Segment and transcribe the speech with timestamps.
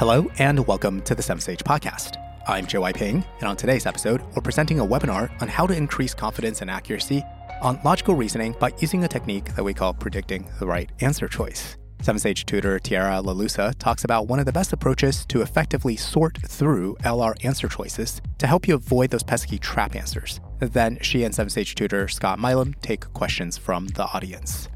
[0.00, 2.16] Hello, and welcome to the 7Sage Podcast.
[2.48, 6.14] I'm JY Ping, and on today's episode, we're presenting a webinar on how to increase
[6.14, 7.22] confidence and accuracy
[7.60, 11.76] on logical reasoning by using a technique that we call predicting the right answer choice.
[11.98, 16.96] 7Sage tutor Tiara Lalusa talks about one of the best approaches to effectively sort through
[17.04, 20.40] LR answer choices to help you avoid those pesky trap answers.
[20.60, 24.70] Then she and 7Sage tutor Scott Milam take questions from the audience.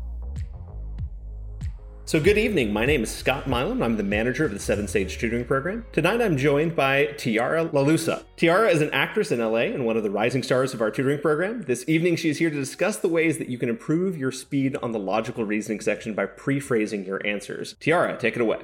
[2.07, 2.71] So, good evening.
[2.71, 3.83] My name is Scott Milam.
[3.83, 5.87] I'm the manager of the 7Sage Tutoring Program.
[5.91, 8.25] Tonight I'm joined by Tiara Lalusa.
[8.37, 11.19] Tiara is an actress in LA and one of the rising stars of our tutoring
[11.19, 11.63] program.
[11.63, 14.77] This evening she is here to discuss the ways that you can improve your speed
[14.83, 17.75] on the logical reasoning section by pre phrasing your answers.
[17.81, 18.61] Tiara, take it away.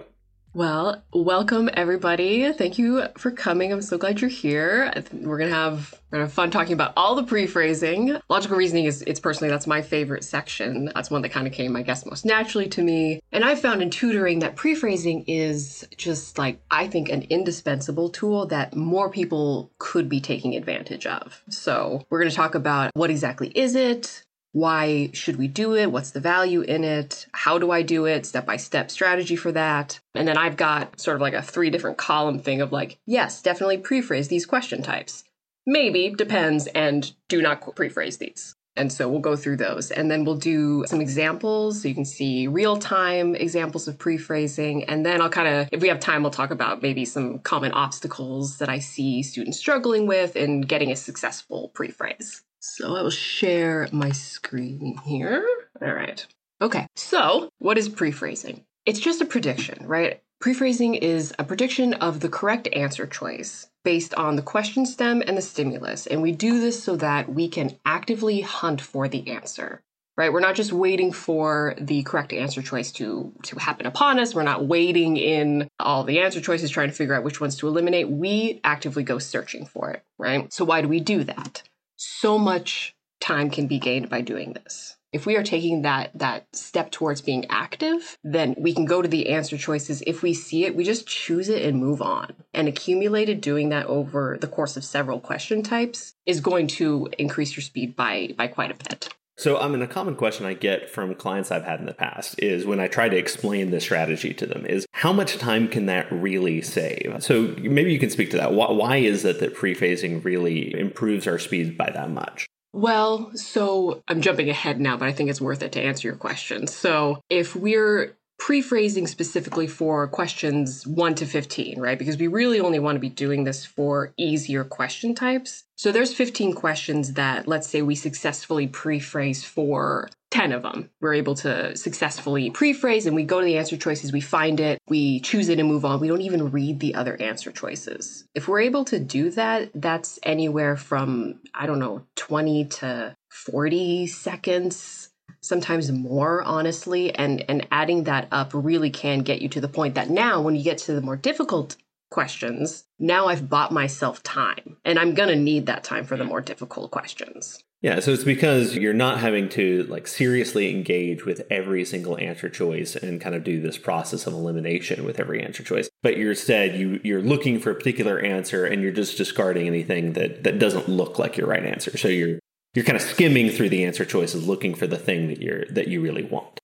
[0.53, 2.53] Well, welcome everybody.
[2.53, 3.73] Thank you for coming.
[3.73, 4.93] I'm so glad you're here.
[5.13, 8.19] We're gonna have we're gonna have fun talking about all the pre-phrasing.
[8.29, 10.91] Logical reasoning is it's personally that's my favorite section.
[10.93, 13.21] That's one that kind of came, I guess, most naturally to me.
[13.31, 18.47] And I found in tutoring that pre-phrasing is just like I think an indispensable tool
[18.47, 21.45] that more people could be taking advantage of.
[21.49, 25.93] So we're gonna talk about what exactly is it, why should we do it?
[25.93, 27.27] What's the value in it?
[27.33, 28.27] How do I do it?
[28.27, 30.01] Step by step strategy for that.
[30.15, 33.43] And then I've got sort of like a three different column thing of like, yes,
[33.43, 35.25] definitely prephrase these question types.
[35.67, 38.57] Maybe, depends, and do not prephrase these.
[38.77, 39.91] And so we'll go through those.
[39.91, 44.85] And then we'll do some examples so you can see real time examples of prephrasing.
[44.89, 47.73] And then I'll kind of, if we have time, we'll talk about maybe some common
[47.73, 52.43] obstacles that I see students struggling with in getting a successful prephrase.
[52.61, 55.47] So I will share my screen here.
[55.81, 56.25] All right.
[56.61, 56.87] Okay.
[56.95, 58.65] So what is prephrasing?
[58.85, 60.23] It's just a prediction, right?
[60.43, 65.37] Prephrasing is a prediction of the correct answer choice based on the question stem and
[65.37, 66.07] the stimulus.
[66.07, 69.83] And we do this so that we can actively hunt for the answer.
[70.17, 70.31] Right?
[70.31, 74.35] We're not just waiting for the correct answer choice to to happen upon us.
[74.35, 77.69] We're not waiting in all the answer choices trying to figure out which ones to
[77.69, 78.11] eliminate.
[78.11, 80.53] We actively go searching for it, right?
[80.53, 81.63] So why do we do that?
[82.01, 84.97] So much time can be gained by doing this.
[85.13, 89.09] If we are taking that that step towards being active, then we can go to
[89.09, 90.03] the answer choices.
[90.07, 92.33] If we see it, we just choose it and move on.
[92.55, 97.57] And accumulated doing that over the course of several question types is going to increase
[97.57, 99.13] your speed by by quite a bit.
[99.41, 102.39] So, I mean, a common question I get from clients I've had in the past
[102.43, 105.87] is when I try to explain the strategy to them is how much time can
[105.87, 107.17] that really save?
[107.21, 108.53] So, maybe you can speak to that.
[108.53, 112.47] Why is it that pre-phrasing really improves our speed by that much?
[112.75, 116.19] Well, so I'm jumping ahead now, but I think it's worth it to answer your
[116.19, 116.67] question.
[116.67, 121.99] So, if we're pre-phrasing specifically for questions 1 to 15, right?
[121.99, 125.65] Because we really only want to be doing this for easier question types.
[125.77, 130.91] So there's 15 questions that let's say we successfully pre-phrase for 10 of them.
[131.01, 134.79] We're able to successfully pre-phrase and we go to the answer choices, we find it,
[134.89, 136.01] we choose it and move on.
[136.01, 138.25] We don't even read the other answer choices.
[138.35, 144.07] If we're able to do that, that's anywhere from I don't know, 20 to 40
[144.07, 145.10] seconds
[145.41, 149.95] sometimes more honestly and and adding that up really can get you to the point
[149.95, 151.77] that now when you get to the more difficult
[152.11, 156.25] questions now i've bought myself time and i'm going to need that time for the
[156.25, 157.63] more difficult questions.
[157.83, 162.49] Yeah so it's because you're not having to like seriously engage with every single answer
[162.51, 166.31] choice and kind of do this process of elimination with every answer choice but you're
[166.31, 170.59] instead you you're looking for a particular answer and you're just discarding anything that that
[170.59, 171.97] doesn't look like your right answer.
[171.97, 172.41] So you're
[172.75, 175.89] you're kind of skimming through the answer choices looking for the thing that you're that
[175.89, 176.61] you really want.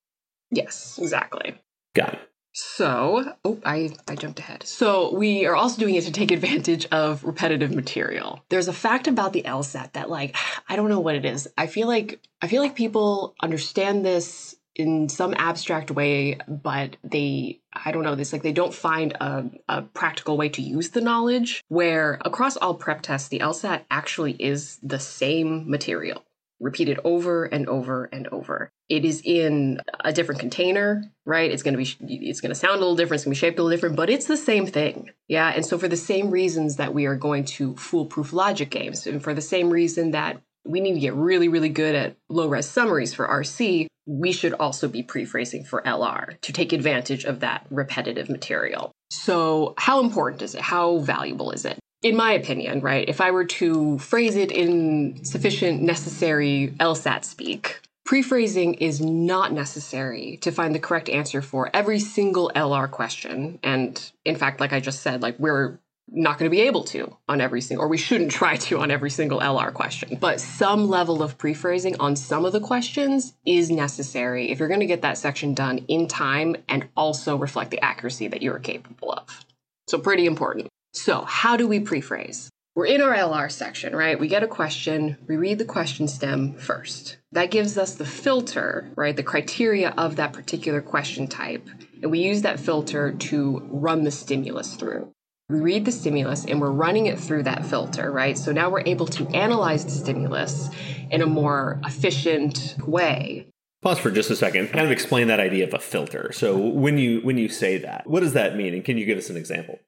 [0.50, 1.54] Yes exactly.
[1.94, 2.20] Got it.
[2.52, 4.62] So oh i i jumped ahead.
[4.64, 8.42] So we are also doing it to take advantage of repetitive material.
[8.48, 10.36] There's a fact about the lsat that like
[10.68, 11.48] i don't know what it is.
[11.58, 17.60] I feel like i feel like people understand this in some abstract way, but they,
[17.72, 21.00] I don't know, this like they don't find a, a, practical way to use the
[21.00, 21.64] knowledge.
[21.68, 26.24] Where across all prep tests, the LSAT actually is the same material,
[26.60, 28.70] repeated over and over and over.
[28.88, 31.50] It is in a different container, right?
[31.50, 33.46] It's going to be, it's going to sound a little different, it's going to be
[33.46, 35.10] shaped a little different, but it's the same thing.
[35.26, 35.52] Yeah.
[35.54, 39.22] And so, for the same reasons that we are going to foolproof logic games, and
[39.22, 42.68] for the same reason that we need to get really, really good at low res
[42.68, 47.66] summaries for RC, we should also be pre-phrasing for LR to take advantage of that
[47.70, 48.92] repetitive material.
[49.10, 50.60] So, how important is it?
[50.60, 51.78] How valuable is it?
[52.02, 57.80] In my opinion, right, if I were to phrase it in sufficient necessary LSAT speak,
[58.04, 63.58] pre-phrasing is not necessary to find the correct answer for every single LR question.
[63.62, 67.16] And in fact, like I just said, like we're not going to be able to
[67.28, 70.16] on every single, or we shouldn't try to on every single LR question.
[70.20, 74.80] But some level of pre-phrasing on some of the questions is necessary if you're going
[74.80, 79.12] to get that section done in time and also reflect the accuracy that you're capable
[79.12, 79.44] of.
[79.88, 80.68] So, pretty important.
[80.92, 82.48] So, how do we prephrase?
[82.76, 84.20] We're in our LR section, right?
[84.20, 87.16] We get a question, we read the question stem first.
[87.32, 89.16] That gives us the filter, right?
[89.16, 91.66] The criteria of that particular question type.
[92.02, 95.10] And we use that filter to run the stimulus through.
[95.48, 98.36] We read the stimulus and we're running it through that filter, right?
[98.36, 100.70] So now we're able to analyze the stimulus
[101.10, 103.46] in a more efficient way.
[103.80, 104.72] Pause for just a second.
[104.72, 106.32] Kind of explain that idea of a filter.
[106.32, 108.74] So when you when you say that, what does that mean?
[108.74, 109.78] And can you give us an example?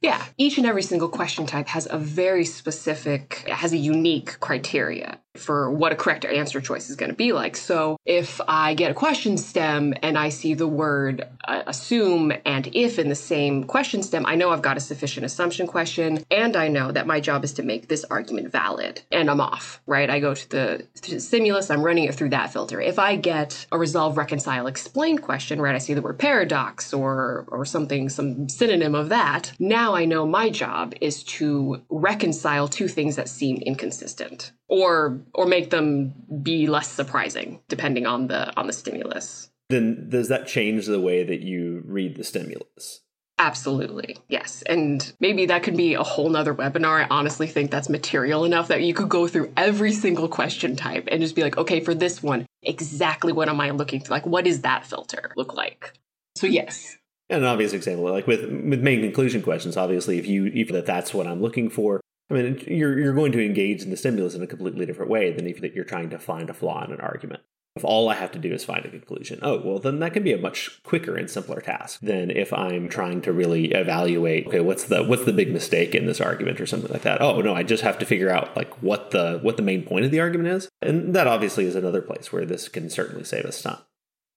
[0.00, 5.20] Yeah, each and every single question type has a very specific, has a unique criteria
[5.36, 7.56] for what a correct answer choice is going to be like.
[7.56, 12.68] So if I get a question stem and I see the word uh, assume and
[12.72, 16.56] if in the same question stem, I know I've got a sufficient assumption question and
[16.56, 20.08] I know that my job is to make this argument valid and I'm off, right?
[20.08, 22.80] I go to the, to the stimulus, I'm running it through that filter.
[22.80, 25.74] If I get a resolve, reconcile, explain question, right?
[25.74, 29.52] I see the word paradox or or something, some synonym of that.
[29.58, 35.46] Now I know my job is to reconcile two things that seem inconsistent or or
[35.46, 40.86] make them be less surprising depending on the on the stimulus then does that change
[40.86, 43.00] the way that you read the stimulus
[43.38, 44.16] Absolutely.
[44.28, 44.62] Yes.
[44.62, 47.02] And maybe that could be a whole nother webinar.
[47.02, 51.08] I honestly think that's material enough that you could go through every single question type
[51.10, 54.10] and just be like, okay, for this one, exactly what am I looking for?
[54.10, 55.94] Like, what does that filter look like?
[56.36, 56.96] So, yes.
[57.28, 60.86] And an obvious example, like with, with main conclusion questions, obviously, if you, if that
[60.86, 62.00] that's what I'm looking for,
[62.30, 65.30] I mean, you're, you're going to engage in the stimulus in a completely different way
[65.32, 67.42] than if you're trying to find a flaw in an argument.
[67.76, 70.22] If all I have to do is find a conclusion, oh, well, then that can
[70.22, 74.60] be a much quicker and simpler task than if I'm trying to really evaluate, okay,
[74.60, 77.20] what's the what's the big mistake in this argument or something like that.
[77.20, 80.04] Oh no, I just have to figure out like what the what the main point
[80.04, 80.68] of the argument is.
[80.82, 83.78] And that obviously is another place where this can certainly save us time.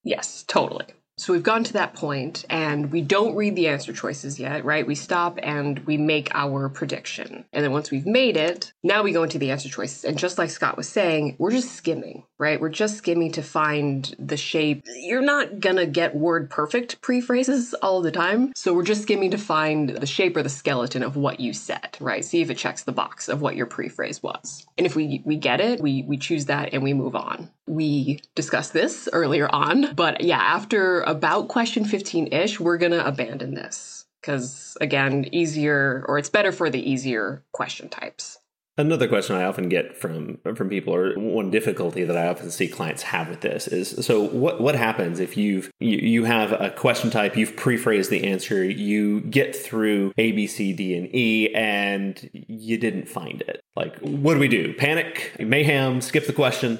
[0.02, 0.86] Yes, totally.
[1.18, 4.86] So we've gone to that point and we don't read the answer choices yet, right?
[4.86, 7.44] We stop and we make our prediction.
[7.52, 10.04] And then once we've made it, now we go into the answer choices.
[10.04, 12.60] And just like Scott was saying, we're just skimming, right?
[12.60, 14.84] We're just skimming to find the shape.
[14.86, 18.52] You're not gonna get word perfect pre-phrases all the time.
[18.54, 21.96] So we're just skimming to find the shape or the skeleton of what you said,
[21.98, 22.24] right?
[22.24, 24.66] See if it checks the box of what your pre-phrase was.
[24.76, 27.50] And if we we get it, we we choose that and we move on.
[27.68, 33.06] We discussed this earlier on, but yeah, after about question 15 ish, we're going to
[33.06, 38.38] abandon this because, again, easier or it's better for the easier question types.
[38.78, 42.68] Another question I often get from from people, or one difficulty that I often see
[42.68, 46.70] clients have with this, is so what what happens if you've you, you have a
[46.70, 51.52] question type, you've prephrased the answer, you get through A, B, C, D, and E,
[51.56, 53.60] and you didn't find it.
[53.74, 54.72] Like, what do we do?
[54.74, 56.78] Panic, mayhem, skip the question?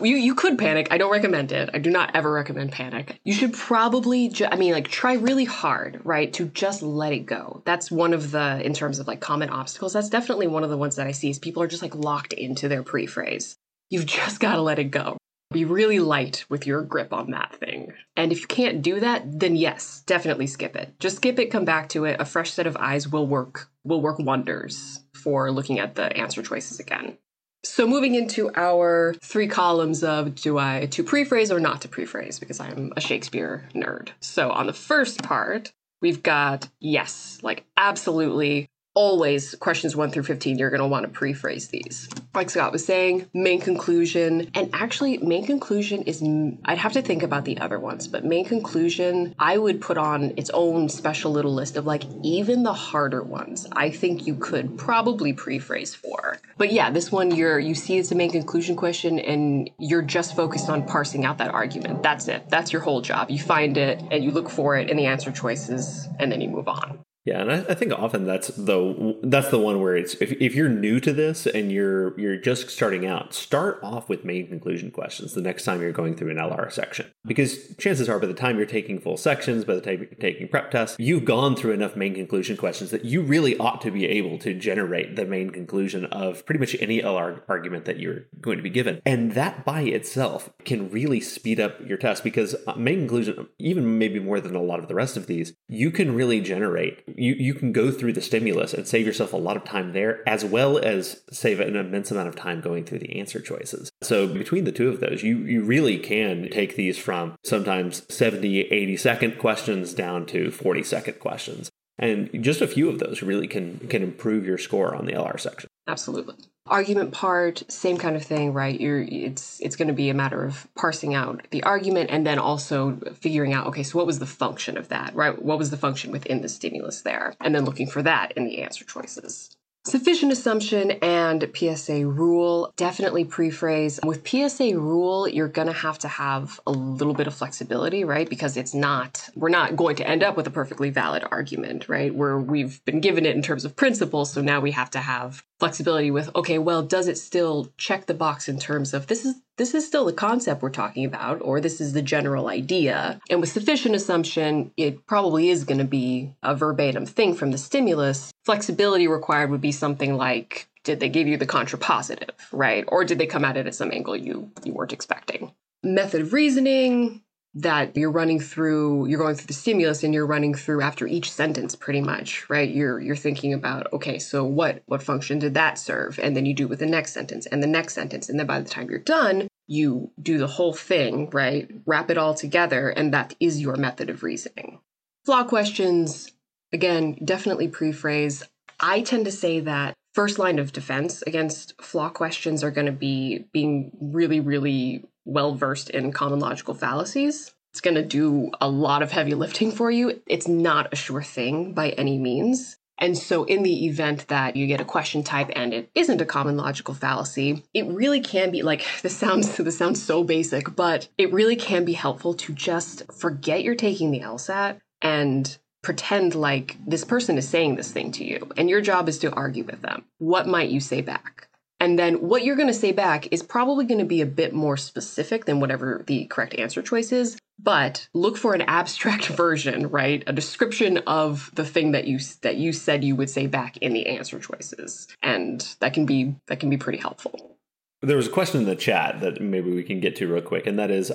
[0.00, 0.88] You you could panic.
[0.90, 1.70] I don't recommend it.
[1.74, 3.20] I do not ever recommend panic.
[3.24, 7.26] You should probably ju- I mean like try really hard, right, to just let it
[7.26, 7.62] go.
[7.64, 9.92] That's one of the in terms of like common obstacles.
[9.92, 12.32] That's definitely one of the ones that I see is people are just like locked
[12.32, 13.56] into their pre-phrase.
[13.90, 15.16] You've just got to let it go.
[15.50, 17.94] Be really light with your grip on that thing.
[18.16, 21.00] And if you can't do that, then yes, definitely skip it.
[21.00, 22.20] Just skip it, come back to it.
[22.20, 26.42] A fresh set of eyes will work will work wonders for looking at the answer
[26.42, 27.16] choices again.
[27.64, 32.38] So moving into our three columns of do I to prephrase or not to prephrase
[32.38, 34.10] because I'm a Shakespeare nerd.
[34.20, 40.58] So on the first part, we've got yes, like absolutely always questions 1 through 15
[40.58, 42.08] you're going to want to prephrase these.
[42.34, 46.20] Like scott was saying main conclusion and actually main conclusion is
[46.64, 50.32] i'd have to think about the other ones but main conclusion i would put on
[50.36, 54.76] its own special little list of like even the harder ones i think you could
[54.76, 59.20] probably prephrase for but yeah this one you're you see it's a main conclusion question
[59.20, 62.02] and you're just focused on parsing out that argument.
[62.02, 62.48] That's it.
[62.48, 63.30] That's your whole job.
[63.30, 66.48] You find it and you look for it in the answer choices and then you
[66.48, 70.14] move on yeah, and I, I, think often that's the that's the one where it's
[70.14, 74.24] if, if you're new to this and you're you're just starting out, start off with
[74.24, 77.12] main conclusion questions the next time you're going through an LR section.
[77.26, 80.48] Because chances are by the time you're taking full sections, by the time you're taking
[80.48, 84.06] prep tests, you've gone through enough main conclusion questions that you really ought to be
[84.06, 88.56] able to generate the main conclusion of pretty much any LR argument that you're going
[88.56, 89.02] to be given.
[89.04, 93.98] And that by itself can really speed up your test because uh, main conclusion, even
[93.98, 97.34] maybe more than a lot of the rest of these, you can really generate you,
[97.34, 100.44] you can go through the stimulus and save yourself a lot of time there, as
[100.44, 103.90] well as save an immense amount of time going through the answer choices.
[104.02, 108.60] So between the two of those, you, you really can take these from sometimes 70,
[108.60, 111.70] 80 second questions down to 40 second questions.
[111.98, 115.38] And just a few of those really can can improve your score on the LR
[115.38, 115.68] section.
[115.88, 116.36] Absolutely.
[116.70, 118.78] Argument part, same kind of thing, right?
[118.78, 122.38] You're it's it's going to be a matter of parsing out the argument and then
[122.38, 125.40] also figuring out, okay, so what was the function of that, right?
[125.40, 127.34] What was the function within the stimulus there?
[127.40, 129.50] And then looking for that in the answer choices.
[129.88, 134.04] Sufficient assumption and PSA rule, definitely prephrase.
[134.04, 138.28] With PSA rule, you're going to have to have a little bit of flexibility, right?
[138.28, 142.14] Because it's not, we're not going to end up with a perfectly valid argument, right?
[142.14, 144.30] Where we've been given it in terms of principles.
[144.30, 148.14] So now we have to have flexibility with, okay, well, does it still check the
[148.14, 151.60] box in terms of this is this is still the concept we're talking about, or
[151.60, 153.20] this is the general idea.
[153.28, 157.58] And with sufficient assumption, it probably is going to be a verbatim thing from the
[157.58, 158.32] stimulus.
[158.44, 162.84] Flexibility required would be something like, did they give you the contrapositive, right?
[162.86, 165.52] Or did they come at it at some angle you, you weren't expecting?
[165.82, 167.22] Method of reasoning,
[167.54, 171.32] that you're running through you're going through the stimulus and you're running through after each
[171.32, 172.68] sentence pretty much right?
[172.68, 176.18] You're you're thinking about okay so what what function did that serve?
[176.22, 178.28] And then you do with the next sentence and the next sentence.
[178.28, 181.70] And then by the time you're done you do the whole thing right?
[181.86, 184.80] Wrap it all together and that is your method of reasoning.
[185.24, 186.30] Flaw questions.
[186.72, 188.46] Again definitely prephrase.
[188.78, 192.92] I tend to say that first line of defense against flaw questions are going to
[192.92, 197.54] be being really really well versed in common logical fallacies.
[197.72, 200.22] It's going to do a lot of heavy lifting for you.
[200.26, 202.76] It's not a sure thing by any means.
[203.00, 206.26] And so, in the event that you get a question type and it isn't a
[206.26, 211.08] common logical fallacy, it really can be like this sounds this sounds so basic, but
[211.16, 216.76] it really can be helpful to just forget you're taking the LSAT and pretend like
[216.84, 219.80] this person is saying this thing to you, and your job is to argue with
[219.82, 220.04] them.
[220.18, 221.47] What might you say back?
[221.80, 224.52] And then what you're going to say back is probably going to be a bit
[224.52, 227.38] more specific than whatever the correct answer choice is.
[227.60, 230.22] But look for an abstract version, right?
[230.26, 233.92] A description of the thing that you that you said you would say back in
[233.92, 237.56] the answer choices, and that can be that can be pretty helpful.
[238.00, 240.68] There was a question in the chat that maybe we can get to real quick,
[240.68, 241.10] and that is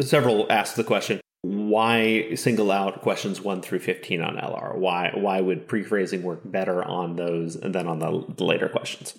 [0.00, 4.76] several asked the question why single out questions 1 through 15 on LR?
[4.76, 9.18] Why why would pre-phrasing work better on those than on the later questions?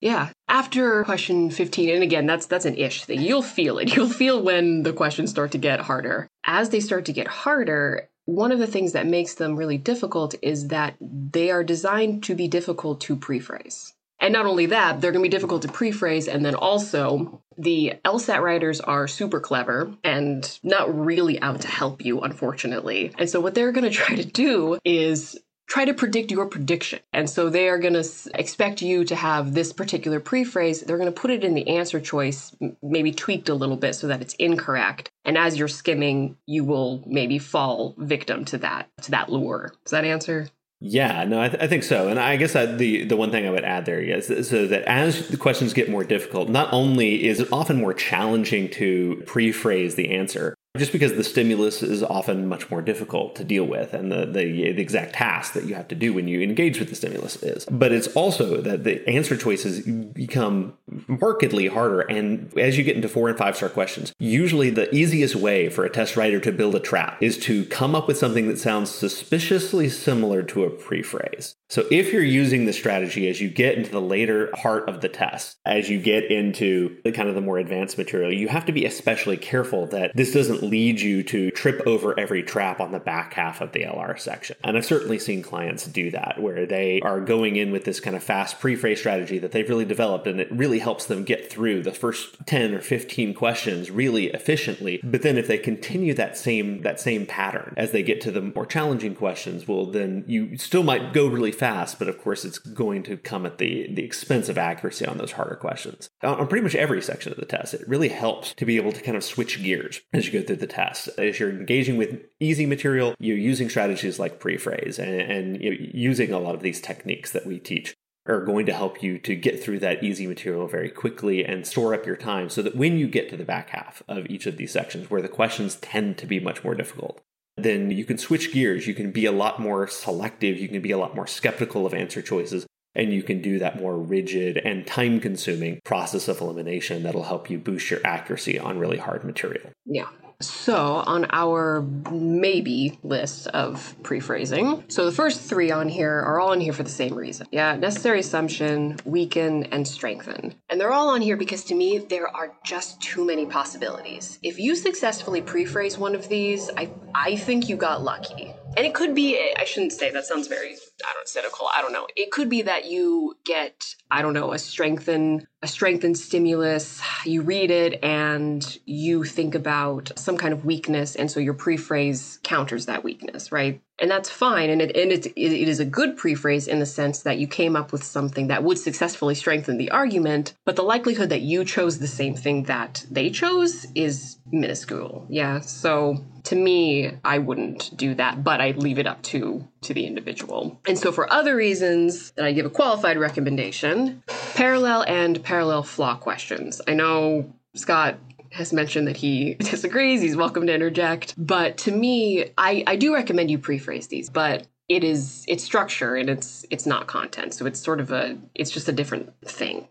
[0.00, 0.30] Yeah.
[0.48, 3.20] After question 15, and again, that's that's an ish thing.
[3.20, 3.94] You'll feel it.
[3.94, 6.28] You'll feel when the questions start to get harder.
[6.44, 10.34] As they start to get harder, one of the things that makes them really difficult
[10.42, 13.92] is that they are designed to be difficult to prephrase.
[14.20, 16.32] And not only that, they're going to be difficult to prephrase.
[16.32, 22.04] And then also, the LSAT writers are super clever and not really out to help
[22.04, 23.12] you, unfortunately.
[23.16, 25.38] And so, what they're going to try to do is
[25.68, 26.98] try to predict your prediction.
[27.12, 30.84] And so they are going to expect you to have this particular prephrase.
[30.84, 34.08] They're going to put it in the answer choice, maybe tweaked a little bit so
[34.08, 35.10] that it's incorrect.
[35.24, 39.72] And as you're skimming, you will maybe fall victim to that to that lure.
[39.84, 40.48] Does that answer?
[40.80, 43.50] Yeah, no, I, th- I, think so, and I guess the the one thing I
[43.50, 47.40] would add there is so that as the questions get more difficult, not only is
[47.40, 52.70] it often more challenging to pre-phrase the answer, just because the stimulus is often much
[52.70, 55.94] more difficult to deal with and the, the, the, exact task that you have to
[55.94, 57.66] do when you engage with the stimulus is.
[57.66, 60.74] But it's also that the answer choices become
[61.06, 62.00] markedly harder.
[62.00, 65.84] And as you get into four and five star questions, usually the easiest way for
[65.84, 68.90] a test writer to build a trap is to come up with something that sounds
[68.90, 71.54] suspiciously similar to a prephrase.
[71.70, 75.08] So if you're using the strategy as you get into the later part of the
[75.08, 78.72] test, as you get into the kind of the more advanced material, you have to
[78.72, 82.98] be especially careful that this doesn't lead you to trip over every trap on the
[82.98, 84.56] back half of the LR section.
[84.64, 88.16] And I've certainly seen clients do that where they are going in with this kind
[88.16, 91.82] of fast pre-phrase strategy that they've really developed and it really helps them get through
[91.82, 95.00] the first 10 or 15 questions really efficiently.
[95.04, 98.40] But then if they continue that same that same pattern as they get to the
[98.40, 102.58] more challenging questions, well then you still might go really fast, but of course it's
[102.58, 106.08] going to come at the, the expense of accuracy on those harder questions.
[106.22, 109.02] On, pretty much every section of the test, it really helps to be able to
[109.02, 111.08] kind of switch gears as you go through the test.
[111.18, 115.76] As you're engaging with easy material, you're using strategies like pre-phrase and, and you know,
[115.92, 117.94] using a lot of these techniques that we teach
[118.28, 121.94] are going to help you to get through that easy material very quickly and store
[121.94, 124.58] up your time so that when you get to the back half of each of
[124.58, 127.22] these sections where the questions tend to be much more difficult,
[127.62, 128.86] then you can switch gears.
[128.86, 130.58] You can be a lot more selective.
[130.58, 132.66] You can be a lot more skeptical of answer choices.
[132.94, 137.48] And you can do that more rigid and time consuming process of elimination that'll help
[137.48, 139.70] you boost your accuracy on really hard material.
[139.84, 140.08] Yeah.
[140.40, 146.50] So, on our maybe list of pre-phrasing, so the first three on here are all
[146.52, 147.48] on here for the same reason.
[147.50, 150.54] Yeah, necessary assumption, weaken, and strengthen.
[150.70, 154.38] And they're all on here because to me, there are just too many possibilities.
[154.44, 158.54] If you successfully pre-phrase one of these, I, I think you got lucky.
[158.76, 160.68] and it could be, I shouldn't say that sounds very,
[161.04, 161.68] I don't cynical.
[161.74, 162.06] I don't know.
[162.14, 167.00] It could be that you get, I don't know, a strengthen, a strengthened stimulus.
[167.24, 171.16] You read it and you think about some kind of weakness.
[171.16, 173.80] And so your prephrase counters that weakness, right?
[173.98, 177.22] and that's fine and it and it, it is a good prephrase in the sense
[177.22, 181.30] that you came up with something that would successfully strengthen the argument but the likelihood
[181.30, 187.10] that you chose the same thing that they chose is minuscule yeah so to me
[187.24, 191.12] i wouldn't do that but i leave it up to to the individual and so
[191.12, 194.22] for other reasons that i give a qualified recommendation
[194.54, 198.18] parallel and parallel flaw questions i know Scott
[198.50, 200.20] has mentioned that he disagrees.
[200.20, 201.34] He's welcome to interject.
[201.38, 206.16] But to me, I, I do recommend you prephrase these, but it is it's structure
[206.16, 207.54] and it's it's not content.
[207.54, 209.88] So it's sort of a it's just a different thing.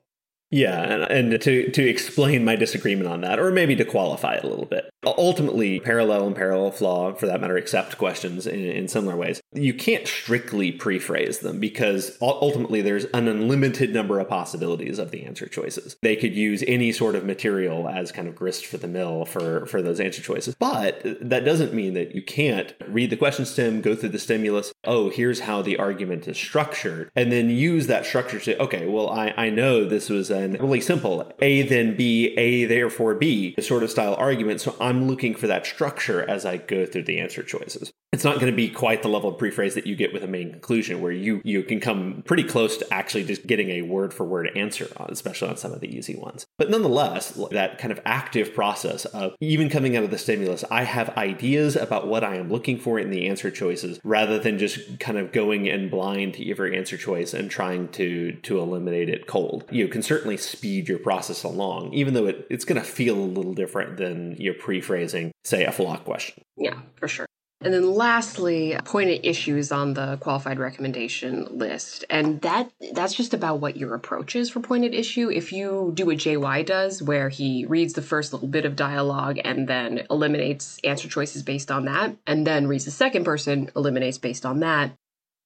[0.49, 4.47] Yeah, and, to to explain my disagreement on that, or maybe to qualify it a
[4.47, 4.89] little bit.
[5.05, 9.41] Ultimately, parallel and parallel flaw, for that matter, accept questions in, in similar ways.
[9.53, 15.25] You can't strictly prephrase them because ultimately there's an unlimited number of possibilities of the
[15.25, 15.97] answer choices.
[16.01, 19.65] They could use any sort of material as kind of grist for the mill for
[19.65, 23.81] for those answer choices, but that doesn't mean that you can't read the question stem,
[23.81, 24.71] go through the stimulus.
[24.88, 28.88] Oh, here's how the argument is structured, and then use that structure to say, okay,
[28.88, 31.32] well, I I know this was then really simple.
[31.39, 34.62] A then B, A therefore B, sort of style argument.
[34.62, 37.91] So I'm looking for that structure as I go through the answer choices.
[38.13, 40.27] It's not going to be quite the level of prephrase that you get with a
[40.27, 44.13] main conclusion, where you you can come pretty close to actually just getting a word
[44.13, 46.45] for word answer, especially on some of the easy ones.
[46.57, 50.83] But nonetheless, that kind of active process of even coming out of the stimulus, I
[50.83, 54.99] have ideas about what I am looking for in the answer choices, rather than just
[54.99, 59.27] kind of going in blind to every answer choice and trying to to eliminate it
[59.27, 59.65] cold.
[59.69, 63.19] You can certainly speed your process along, even though it, it's going to feel a
[63.19, 66.41] little different than your pre-phrasing, say, a flaw question.
[66.55, 67.27] Yeah, for sure.
[67.61, 72.05] And then lastly, pointed issues on the qualified recommendation list.
[72.09, 75.29] And that that's just about what your approach is for pointed issue.
[75.31, 79.39] If you do what JY does, where he reads the first little bit of dialogue
[79.43, 84.19] and then eliminates answer choices based on that, and then reads the second person, eliminates
[84.19, 84.91] based on that,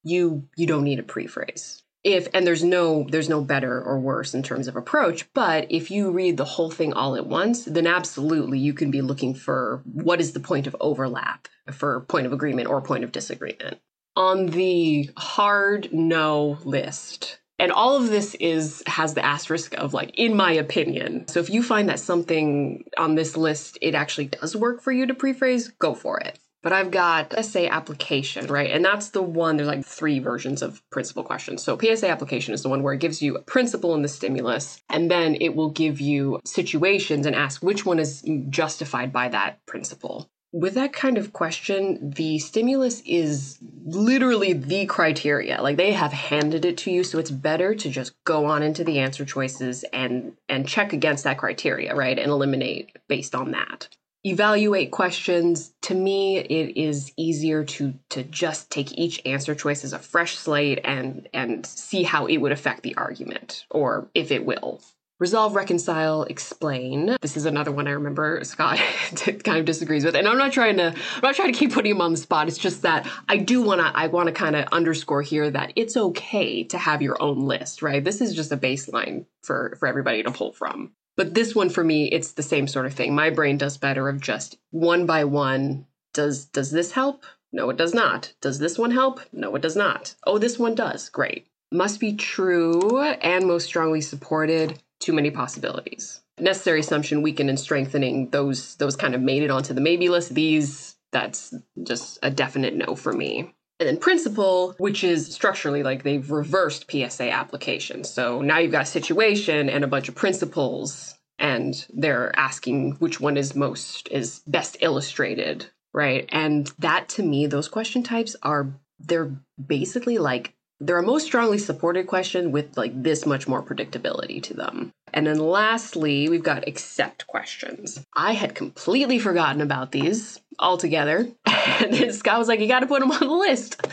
[0.03, 4.33] you you don't need a prephrase if and there's no there's no better or worse
[4.33, 7.85] in terms of approach but if you read the whole thing all at once then
[7.85, 12.33] absolutely you can be looking for what is the point of overlap for point of
[12.33, 13.79] agreement or point of disagreement.
[14.15, 20.11] On the hard no list and all of this is has the asterisk of like
[20.17, 21.27] in my opinion.
[21.27, 25.05] So if you find that something on this list it actually does work for you
[25.05, 28.69] to prephrase go for it but I've got PSA application, right?
[28.69, 31.63] And that's the one, there's like three versions of principle questions.
[31.63, 34.81] So PSA application is the one where it gives you a principle in the stimulus,
[34.89, 39.65] and then it will give you situations and ask which one is justified by that
[39.65, 40.29] principle.
[40.53, 45.61] With that kind of question, the stimulus is literally the criteria.
[45.61, 48.83] Like they have handed it to you, so it's better to just go on into
[48.83, 52.19] the answer choices and and check against that criteria, right?
[52.19, 53.87] And eliminate based on that
[54.23, 55.73] evaluate questions.
[55.83, 60.37] To me it is easier to to just take each answer choice as a fresh
[60.37, 64.81] slate and and see how it would affect the argument or if it will.
[65.19, 67.15] Resolve reconcile explain.
[67.21, 68.79] This is another one i remember scott
[69.15, 70.15] kind of disagrees with.
[70.15, 72.47] And i'm not trying to i'm not trying to keep putting him on the spot.
[72.47, 75.73] It's just that i do want to i want to kind of underscore here that
[75.75, 78.03] it's okay to have your own list right?
[78.03, 81.83] This is just a baseline for for everybody to pull from but this one for
[81.83, 83.13] me, it's the same sort of thing.
[83.13, 85.85] My brain does better of just one by one.
[86.15, 87.23] Does does this help?
[87.51, 88.33] No, it does not.
[88.41, 89.19] Does this one help?
[89.31, 90.15] No, it does not.
[90.25, 91.09] Oh, this one does.
[91.09, 91.45] Great.
[91.71, 94.81] Must be true and most strongly supported.
[94.99, 96.21] Too many possibilities.
[96.39, 98.31] Necessary assumption, weaken and strengthening.
[98.31, 100.33] Those those kind of made it onto the maybe list.
[100.33, 101.53] These that's
[101.83, 103.53] just a definite no for me.
[103.81, 108.03] And then principle, which is structurally like they've reversed PSA application.
[108.03, 113.19] So now you've got a situation and a bunch of principles, and they're asking which
[113.19, 115.65] one is most is best illustrated,
[115.95, 116.29] right?
[116.31, 119.31] And that to me, those question types are they're
[119.65, 124.55] basically like they're a most strongly supported question with like this much more predictability to
[124.55, 124.91] them.
[125.13, 128.03] And then lastly, we've got accept questions.
[128.15, 131.27] I had completely forgotten about these altogether.
[131.79, 133.87] And then Scott was like, you got to put them on the list.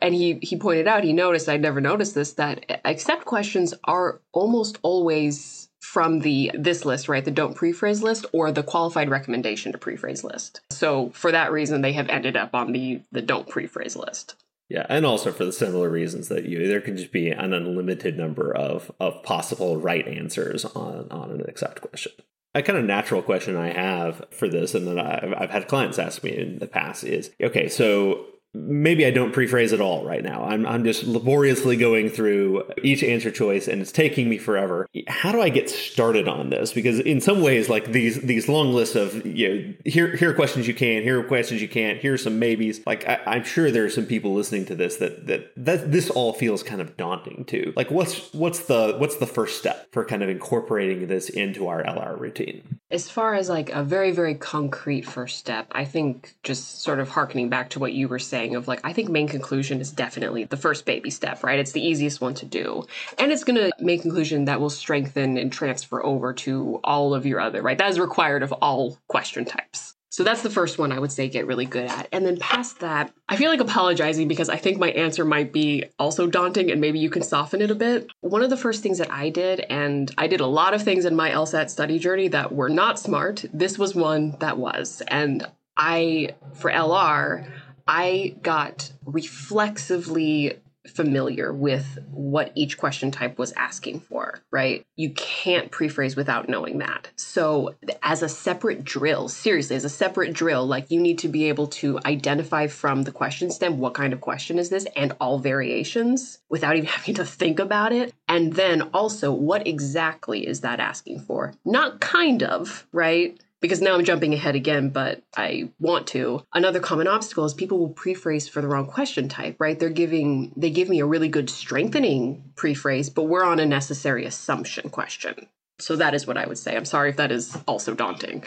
[0.00, 4.20] And he, he pointed out, he noticed, I'd never noticed this, that accept questions are
[4.32, 7.24] almost always from the this list, right?
[7.24, 10.60] The don't prephrase list or the qualified recommendation to prephrase list.
[10.70, 14.34] So for that reason, they have ended up on the the don't prephrase list.
[14.68, 18.16] Yeah, and also for the similar reasons that you there can just be an unlimited
[18.18, 22.12] number of of possible right answers on on an accept question.
[22.54, 25.98] A kind of natural question I have for this, and that I've, I've had clients
[25.98, 28.24] ask me in the past is, okay, so
[28.56, 30.44] maybe I don't prephrase at all right now.
[30.44, 34.88] I'm, I'm just laboriously going through each answer choice and it's taking me forever.
[35.08, 36.72] How do I get started on this?
[36.72, 40.34] Because in some ways, like these these long lists of you know here here are
[40.34, 42.80] questions you can, here are questions you can't, here are some maybes.
[42.86, 46.10] Like I, am sure there are some people listening to this that, that that this
[46.10, 47.72] all feels kind of daunting too.
[47.76, 51.82] Like what's what's the what's the first step for kind of incorporating this into our
[51.84, 52.75] LR routine?
[52.88, 57.08] As far as like a very very concrete first step, I think just sort of
[57.08, 60.44] harkening back to what you were saying of like I think main conclusion is definitely
[60.44, 61.58] the first baby step, right?
[61.58, 62.86] It's the easiest one to do.
[63.18, 67.26] And it's going to make conclusion that will strengthen and transfer over to all of
[67.26, 67.76] your other, right?
[67.76, 69.95] That is required of all question types.
[70.16, 72.08] So that's the first one I would say get really good at.
[72.10, 75.84] And then past that, I feel like apologizing because I think my answer might be
[75.98, 78.08] also daunting and maybe you can soften it a bit.
[78.22, 81.04] One of the first things that I did, and I did a lot of things
[81.04, 83.44] in my LSAT study journey that were not smart.
[83.52, 85.02] This was one that was.
[85.06, 87.46] And I, for LR,
[87.86, 94.86] I got reflexively familiar with what each question type was asking for, right?
[94.96, 97.10] You can't prephrase without knowing that.
[97.16, 101.48] So, as a separate drill, seriously, as a separate drill, like you need to be
[101.48, 105.38] able to identify from the question stem what kind of question is this and all
[105.38, 108.14] variations without even having to think about it.
[108.28, 111.54] And then also, what exactly is that asking for?
[111.64, 113.40] Not kind of, right?
[113.60, 116.42] Because now I'm jumping ahead again, but I want to.
[116.52, 119.78] Another common obstacle is people will prephrase for the wrong question type, right?
[119.78, 124.24] They're giving they give me a really good strengthening prephrase, but we're on a necessary
[124.24, 125.48] assumption question.
[125.78, 126.76] So that is what I would say.
[126.76, 128.44] I'm sorry if that is also daunting.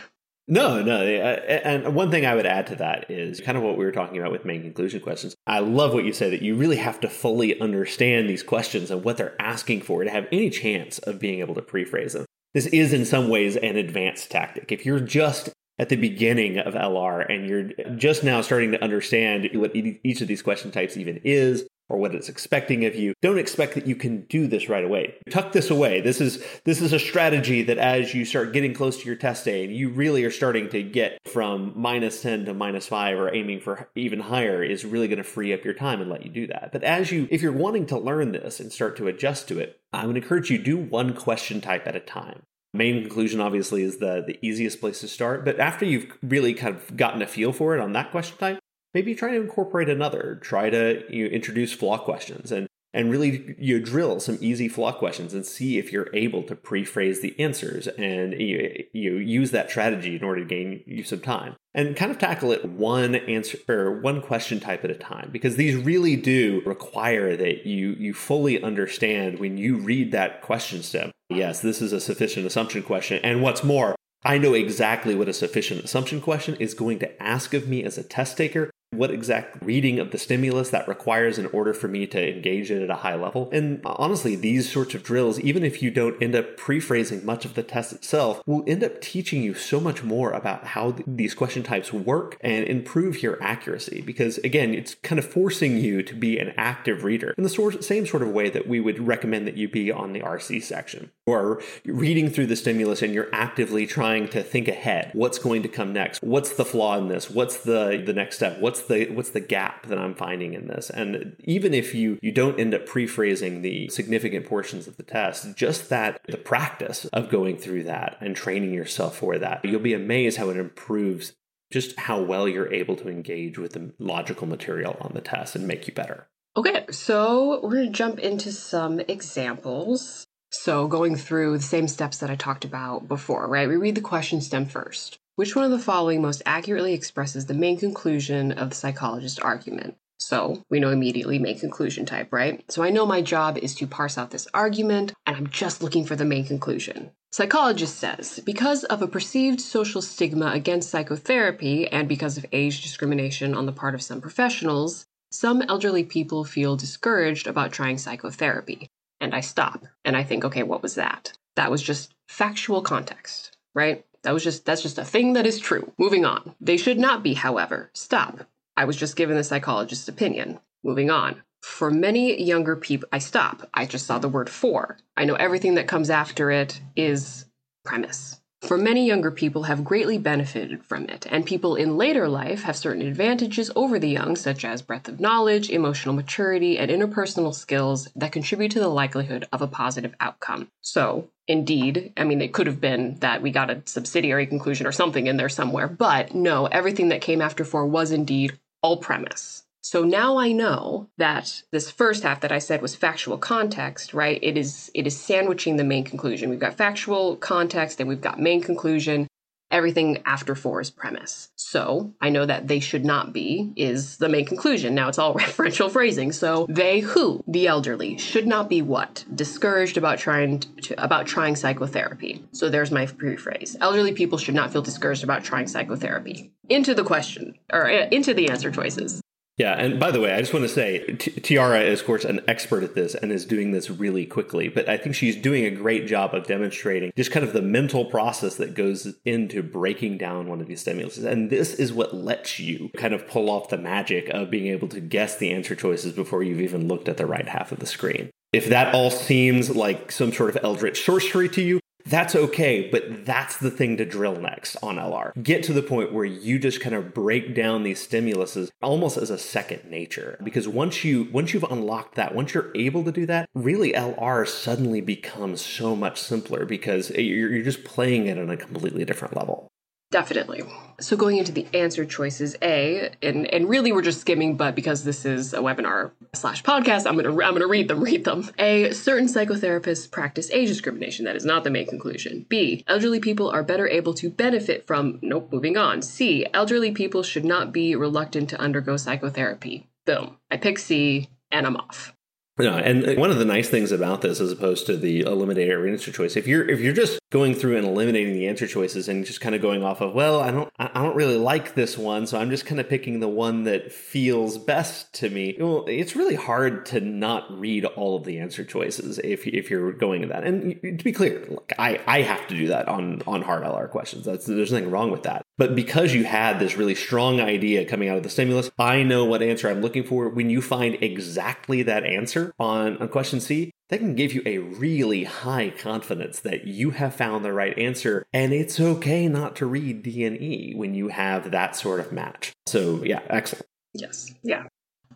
[0.48, 1.04] No, no.
[1.04, 4.17] And one thing I would add to that is kind of what we were talking
[4.17, 5.36] about with main conclusion questions.
[5.45, 9.04] I love what you say that you really have to fully understand these questions and
[9.04, 12.66] what they're asking for to have any chance of being able to prephrase them this
[12.68, 14.72] is in some ways an advanced tactic.
[14.72, 19.50] If you're just at the beginning of LR and you're just now starting to understand
[19.54, 23.39] what each of these question types even is or what it's expecting of you, don't
[23.39, 25.15] expect that you can do this right away.
[25.30, 26.02] Tuck this away.
[26.02, 29.45] This is this is a strategy that as you start getting close to your test
[29.45, 33.34] day and you really are starting to get from minus 10 to minus 5 or
[33.34, 36.32] aiming for even higher is really going to free up your time and let you
[36.32, 36.69] do that.
[36.71, 39.80] But as you if you're wanting to learn this and start to adjust to it,
[39.91, 42.43] I would encourage you do one question type at a time.
[42.71, 46.75] Main conclusion obviously is the the easiest place to start, but after you've really kind
[46.75, 48.60] of gotten a feel for it on that question type,
[48.93, 50.39] maybe try to incorporate another.
[50.41, 54.91] Try to you know, introduce flaw questions and and really you drill some easy flaw
[54.91, 59.69] questions and see if you're able to pre-phrase the answers and you, you use that
[59.69, 63.60] strategy in order to gain you some time and kind of tackle it one answer
[63.69, 68.13] or one question type at a time because these really do require that you you
[68.13, 73.19] fully understand when you read that question stem yes this is a sufficient assumption question
[73.23, 77.54] and what's more I know exactly what a sufficient assumption question is going to ask
[77.54, 81.45] of me as a test taker, what exact reading of the stimulus that requires in
[81.47, 83.49] order for me to engage it at a high level.
[83.54, 87.54] And honestly, these sorts of drills, even if you don't end up pre-phrasing much of
[87.54, 91.36] the test itself, will end up teaching you so much more about how th- these
[91.36, 94.02] question types work and improve your accuracy.
[94.02, 98.08] Because again, it's kind of forcing you to be an active reader in the same
[98.08, 101.12] sort of way that we would recommend that you be on the RC section.
[101.28, 105.12] Or reading through the stimulus and you're actively trying to think ahead.
[105.13, 106.23] What's going to come next?
[106.23, 107.30] What's the flaw in this?
[107.30, 108.60] What's the, the next step?
[108.60, 110.89] What's what's the what's the gap that I'm finding in this?
[110.89, 115.56] And even if you you don't end up pre-phrasing the significant portions of the test,
[115.56, 119.94] just that the practice of going through that and training yourself for that, you'll be
[119.94, 121.34] amazed how it improves
[121.72, 125.68] just how well you're able to engage with the logical material on the test and
[125.68, 126.28] make you better.
[126.58, 130.26] Okay, so we're going to jump into some examples.
[130.52, 133.70] So, going through the same steps that I talked about before, right?
[133.70, 135.20] We read the question stem first.
[135.39, 139.95] Which one of the following most accurately expresses the main conclusion of the psychologist's argument?
[140.17, 142.69] So we know immediately main conclusion type, right?
[142.69, 146.04] So I know my job is to parse out this argument, and I'm just looking
[146.04, 147.12] for the main conclusion.
[147.32, 153.56] Psychologist says because of a perceived social stigma against psychotherapy and because of age discrimination
[153.56, 158.89] on the part of some professionals, some elderly people feel discouraged about trying psychotherapy.
[159.21, 161.32] And I stop and I think, okay, what was that?
[161.56, 164.04] That was just factual context, right?
[164.24, 165.92] That was just that's just a thing that is true.
[165.98, 166.56] Moving on.
[166.60, 167.90] They should not be, however.
[167.94, 168.42] Stop.
[168.76, 170.60] I was just given the psychologist's opinion.
[170.84, 171.42] Moving on.
[171.62, 173.70] For many younger people, I stop.
[173.74, 174.98] I just saw the word for.
[175.18, 177.46] I know everything that comes after it is
[177.84, 182.63] premise for many younger people have greatly benefited from it, and people in later life
[182.63, 187.56] have certain advantages over the young, such as breadth of knowledge, emotional maturity, and interpersonal
[187.56, 190.67] skills that contribute to the likelihood of a positive outcome.
[190.82, 194.91] So, indeed, I mean, it could have been that we got a subsidiary conclusion or
[194.91, 199.63] something in there somewhere, but no, everything that came after four was indeed all premise.
[199.82, 204.39] So now I know that this first half that I said was factual context, right?
[204.42, 206.50] It is it is sandwiching the main conclusion.
[206.50, 209.28] We've got factual context and we've got main conclusion.
[209.72, 211.50] Everything after four is premise.
[211.56, 214.96] So I know that they should not be is the main conclusion.
[214.96, 216.32] Now it's all referential phrasing.
[216.32, 219.24] So they who, the elderly, should not be what?
[219.34, 222.44] Discouraged about trying to, about trying psychotherapy.
[222.52, 223.76] So there's my rephrase.
[223.80, 226.52] Elderly people should not feel discouraged about trying psychotherapy.
[226.68, 229.22] Into the question, or uh, into the answer choices.
[229.60, 232.39] Yeah, and by the way, I just want to say Tiara is, of course, an
[232.48, 234.69] expert at this and is doing this really quickly.
[234.69, 238.06] But I think she's doing a great job of demonstrating just kind of the mental
[238.06, 241.17] process that goes into breaking down one of these stimulus.
[241.17, 244.88] And this is what lets you kind of pull off the magic of being able
[244.88, 247.86] to guess the answer choices before you've even looked at the right half of the
[247.86, 248.30] screen.
[248.54, 253.26] If that all seems like some sort of eldritch sorcery to you, that's okay, but
[253.26, 255.32] that's the thing to drill next on LR.
[255.42, 259.30] Get to the point where you just kind of break down these stimuluses almost as
[259.30, 260.40] a second nature.
[260.44, 264.48] Because once you once you've unlocked that, once you're able to do that, really LR
[264.48, 269.70] suddenly becomes so much simpler because you're, just playing it on a completely different level.
[270.12, 270.63] Definitely.
[271.00, 275.04] So going into the answer choices, A, and and really we're just skimming, but because
[275.04, 278.50] this is a webinar slash podcast, I'm gonna I'm gonna read them, read them.
[278.58, 281.26] A, certain psychotherapists practice age discrimination.
[281.26, 282.48] That is not the main conclusion.
[282.50, 286.02] B, elderly people are better able to benefit from nope, moving on.
[286.02, 289.88] C, elderly people should not be reluctant to undergo psychotherapy.
[290.06, 290.38] Boom.
[290.50, 292.15] I pick C and I'm off.
[292.60, 295.89] No, and uh, one of the nice things about this, as opposed to the eliminator
[295.89, 299.26] answer choice, if you're if you're just going through and eliminating the answer choices and
[299.26, 302.26] just kind of going off of, well, I don't I don't really like this one,
[302.26, 305.56] so I'm just kind of picking the one that feels best to me.
[305.60, 309.92] Well, it's really hard to not read all of the answer choices if if you're
[309.92, 310.44] going to that.
[310.44, 313.89] And to be clear, like I I have to do that on on hard LR
[313.89, 314.26] questions.
[314.26, 315.44] That's there's nothing wrong with that.
[315.58, 319.26] But because you had this really strong idea coming out of the stimulus, I know
[319.26, 320.30] what answer I'm looking for.
[320.30, 324.60] When you find exactly that answer on, on question C, that can give you a
[324.60, 328.25] really high confidence that you have found the right answer.
[328.32, 332.12] And it's okay not to read D and E when you have that sort of
[332.12, 332.54] match.
[332.67, 333.65] So, yeah, excellent.
[333.93, 334.32] Yes.
[334.43, 334.65] Yeah.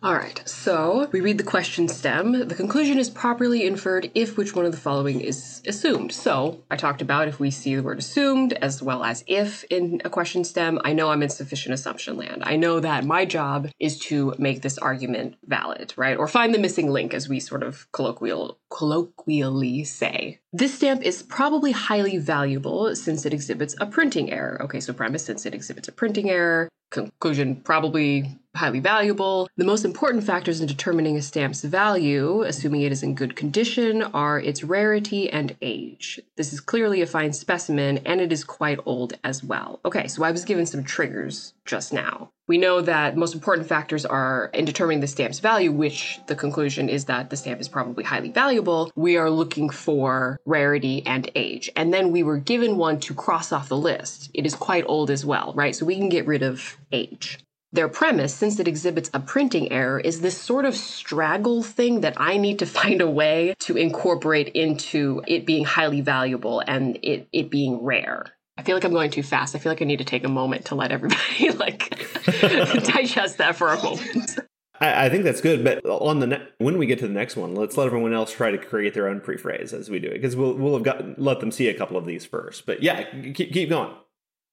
[0.02, 2.46] All right, so we read the question stem.
[2.46, 6.12] The conclusion is properly inferred if which one of the following is assumed.
[6.12, 10.02] So I talked about if we see the word assumed as well as if in
[10.04, 12.42] a question stem, I know I'm in sufficient assumption land.
[12.44, 16.18] I know that my job is to make this argument valid, right?
[16.18, 20.40] Or find the missing link, as we sort of colloquial, colloquially say.
[20.52, 24.60] This stamp is probably highly valuable since it exhibits a printing error.
[24.62, 26.68] Okay, so premise since it exhibits a printing error.
[26.90, 29.48] Conclusion probably highly valuable.
[29.56, 34.02] The most important factors in determining a stamp's value, assuming it is in good condition,
[34.02, 36.20] are its rarity and age.
[36.36, 39.80] This is clearly a fine specimen and it is quite old as well.
[39.84, 42.30] Okay, so I was given some triggers just now.
[42.46, 46.90] We know that most important factors are in determining the stamp's value, which the conclusion
[46.90, 48.92] is that the stamp is probably highly valuable.
[48.94, 51.70] We are looking for rarity and age.
[51.74, 54.30] And then we were given one to cross off the list.
[54.34, 55.74] It is quite old as well, right?
[55.74, 57.38] So we can get rid of age.
[57.72, 62.14] Their premise, since it exhibits a printing error, is this sort of straggle thing that
[62.18, 67.26] I need to find a way to incorporate into it being highly valuable and it,
[67.32, 68.26] it being rare.
[68.56, 69.54] I feel like I'm going too fast.
[69.54, 71.90] I feel like I need to take a moment to let everybody like
[72.24, 74.38] digest that for a moment.
[74.80, 77.36] I, I think that's good, but on the ne- when we get to the next
[77.36, 80.14] one, let's let everyone else try to create their own pre-phrase as we do it,
[80.14, 82.66] because we'll we'll have got let them see a couple of these first.
[82.66, 83.92] But yeah, keep, keep going.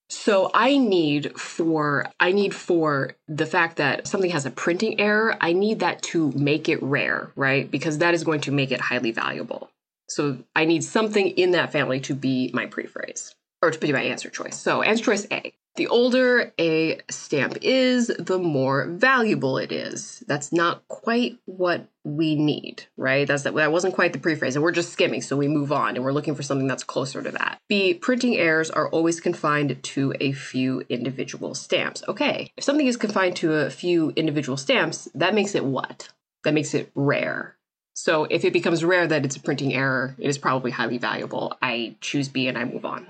[0.08, 5.36] So I need for I need for the fact that something has a printing error,
[5.40, 7.70] I need that to make it rare, right?
[7.70, 9.70] Because that is going to make it highly valuable.
[10.08, 14.02] So I need something in that family to be my pre-phrase or to be my
[14.02, 14.58] answer choice.
[14.58, 15.54] So answer choice A.
[15.76, 20.22] The older a stamp is, the more valuable it is.
[20.26, 23.26] That's not quite what we need, right?
[23.26, 25.96] That's that, that wasn't quite the prephrase, and we're just skimming, so we move on
[25.96, 27.58] and we're looking for something that's closer to that.
[27.70, 32.02] B, printing errors are always confined to a few individual stamps.
[32.06, 36.10] Okay, if something is confined to a few individual stamps, that makes it what?
[36.44, 37.56] That makes it rare.
[37.94, 41.56] So if it becomes rare that it's a printing error, it is probably highly valuable.
[41.62, 43.06] I choose B and I move on.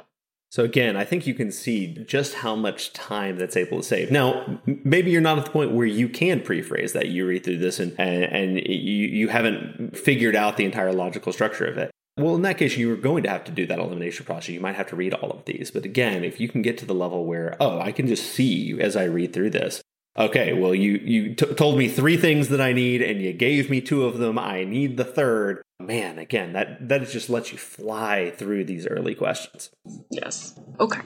[0.52, 4.10] So again, I think you can see just how much time that's able to save.
[4.10, 7.08] Now, maybe you're not at the point where you can pre-phrase that.
[7.08, 11.32] You read through this and and, and you, you haven't figured out the entire logical
[11.32, 11.90] structure of it.
[12.18, 14.50] Well, in that case, you are going to have to do that elimination process.
[14.50, 15.70] You might have to read all of these.
[15.70, 18.78] But again, if you can get to the level where, oh, I can just see
[18.78, 19.80] as I read through this,
[20.16, 23.70] okay, well, you you t- told me three things that I need, and you gave
[23.70, 24.38] me two of them.
[24.38, 25.62] I need the third.
[25.80, 29.70] Man, again, that that just lets you fly through these early questions.
[30.10, 30.54] Yes.
[30.78, 31.00] Okay.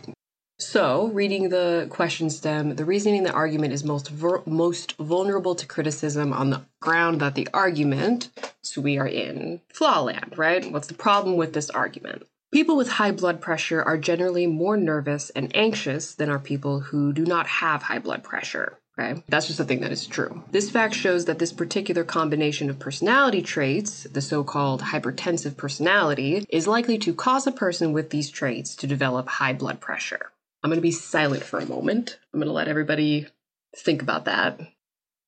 [0.59, 5.67] So, reading the question stem, the reasoning the argument is most ver- most vulnerable to
[5.67, 8.31] criticism on the ground that the argument,
[8.63, 10.73] so we are in flaw land, right?
[10.73, 12.23] What's the problem with this argument?
[12.53, 17.13] People with high blood pressure are generally more nervous and anxious than are people who
[17.13, 18.79] do not have high blood pressure.
[18.99, 20.43] Okay, that's just a thing that is true.
[20.51, 26.47] This fact shows that this particular combination of personality traits, the so called hypertensive personality,
[26.49, 30.33] is likely to cause a person with these traits to develop high blood pressure.
[30.63, 32.19] I'm going to be silent for a moment.
[32.33, 33.27] I'm going to let everybody
[33.77, 34.61] think about that.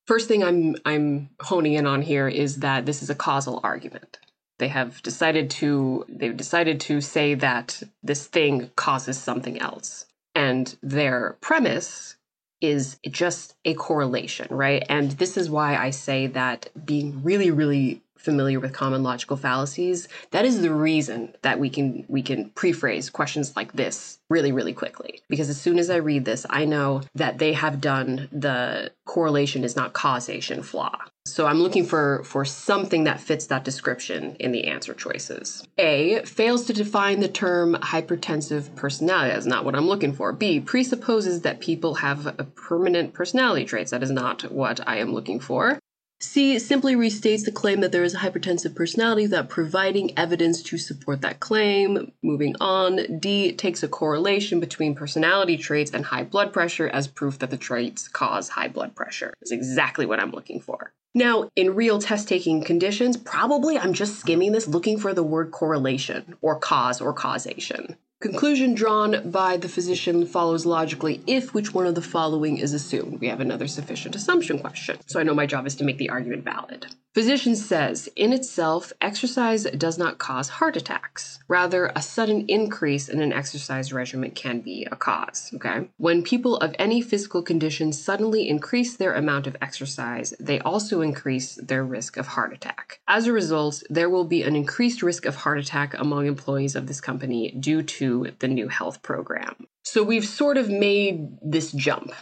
[0.06, 4.18] First thing I'm I'm honing in on here is that this is a causal argument.
[4.58, 10.06] They have decided to they've decided to say that this thing causes something else.
[10.34, 12.16] And their premise
[12.60, 14.84] is just a correlation, right?
[14.88, 20.08] And this is why I say that being really, really familiar with common logical fallacies,
[20.32, 24.74] that is the reason that we can we can prephrase questions like this really, really
[24.74, 25.22] quickly.
[25.28, 29.64] Because as soon as I read this, I know that they have done the correlation
[29.64, 30.96] is not causation flaw.
[31.24, 35.66] So I'm looking for for something that fits that description in the answer choices.
[35.76, 39.32] A fails to define the term hypertensive personality.
[39.32, 40.32] That's not what I'm looking for.
[40.32, 43.90] B presupposes that people have permanent personality traits.
[43.90, 45.78] That is not what I am looking for.
[46.20, 50.76] C simply restates the claim that there is a hypertensive personality without providing evidence to
[50.76, 52.10] support that claim.
[52.22, 57.38] Moving on, D takes a correlation between personality traits and high blood pressure as proof
[57.38, 59.32] that the traits cause high blood pressure.
[59.42, 60.92] Is exactly what I'm looking for.
[61.14, 65.52] Now, in real test taking conditions, probably I'm just skimming this looking for the word
[65.52, 67.96] correlation or cause or causation.
[68.20, 73.20] Conclusion drawn by the physician follows logically if which one of the following is assumed.
[73.20, 74.98] We have another sufficient assumption question.
[75.06, 76.86] So I know my job is to make the argument valid.
[77.18, 81.40] Physician says, in itself, exercise does not cause heart attacks.
[81.48, 85.50] Rather, a sudden increase in an exercise regimen can be a cause.
[85.56, 85.88] Okay.
[85.96, 91.56] When people of any physical condition suddenly increase their amount of exercise, they also increase
[91.56, 93.00] their risk of heart attack.
[93.08, 96.86] As a result, there will be an increased risk of heart attack among employees of
[96.86, 99.66] this company due to the new health program.
[99.82, 102.12] So we've sort of made this jump.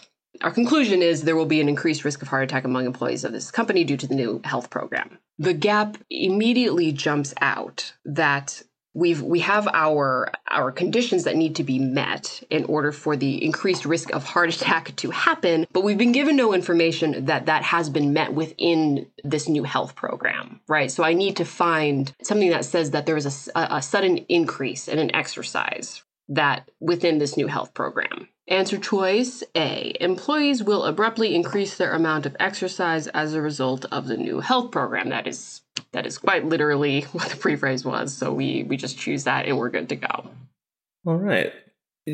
[0.42, 3.33] Our conclusion is there will be an increased risk of heart attack among employees of
[3.33, 5.18] this company due to the new health program.
[5.38, 8.62] The gap immediately jumps out that
[8.96, 13.44] we've we have our our conditions that need to be met in order for the
[13.44, 17.62] increased risk of heart attack to happen but we've been given no information that that
[17.62, 22.49] has been met within this new health program right so i need to find something
[22.49, 27.37] that says that there is a, a sudden increase in an exercise that within this
[27.37, 28.15] new health program
[28.48, 29.96] Answer choice A.
[30.00, 34.70] Employees will abruptly increase their amount of exercise as a result of the new health
[34.70, 35.09] program.
[35.09, 38.14] That is that is quite literally what the prephrase was.
[38.14, 40.30] So we we just choose that and we're good to go.
[41.04, 41.52] All right.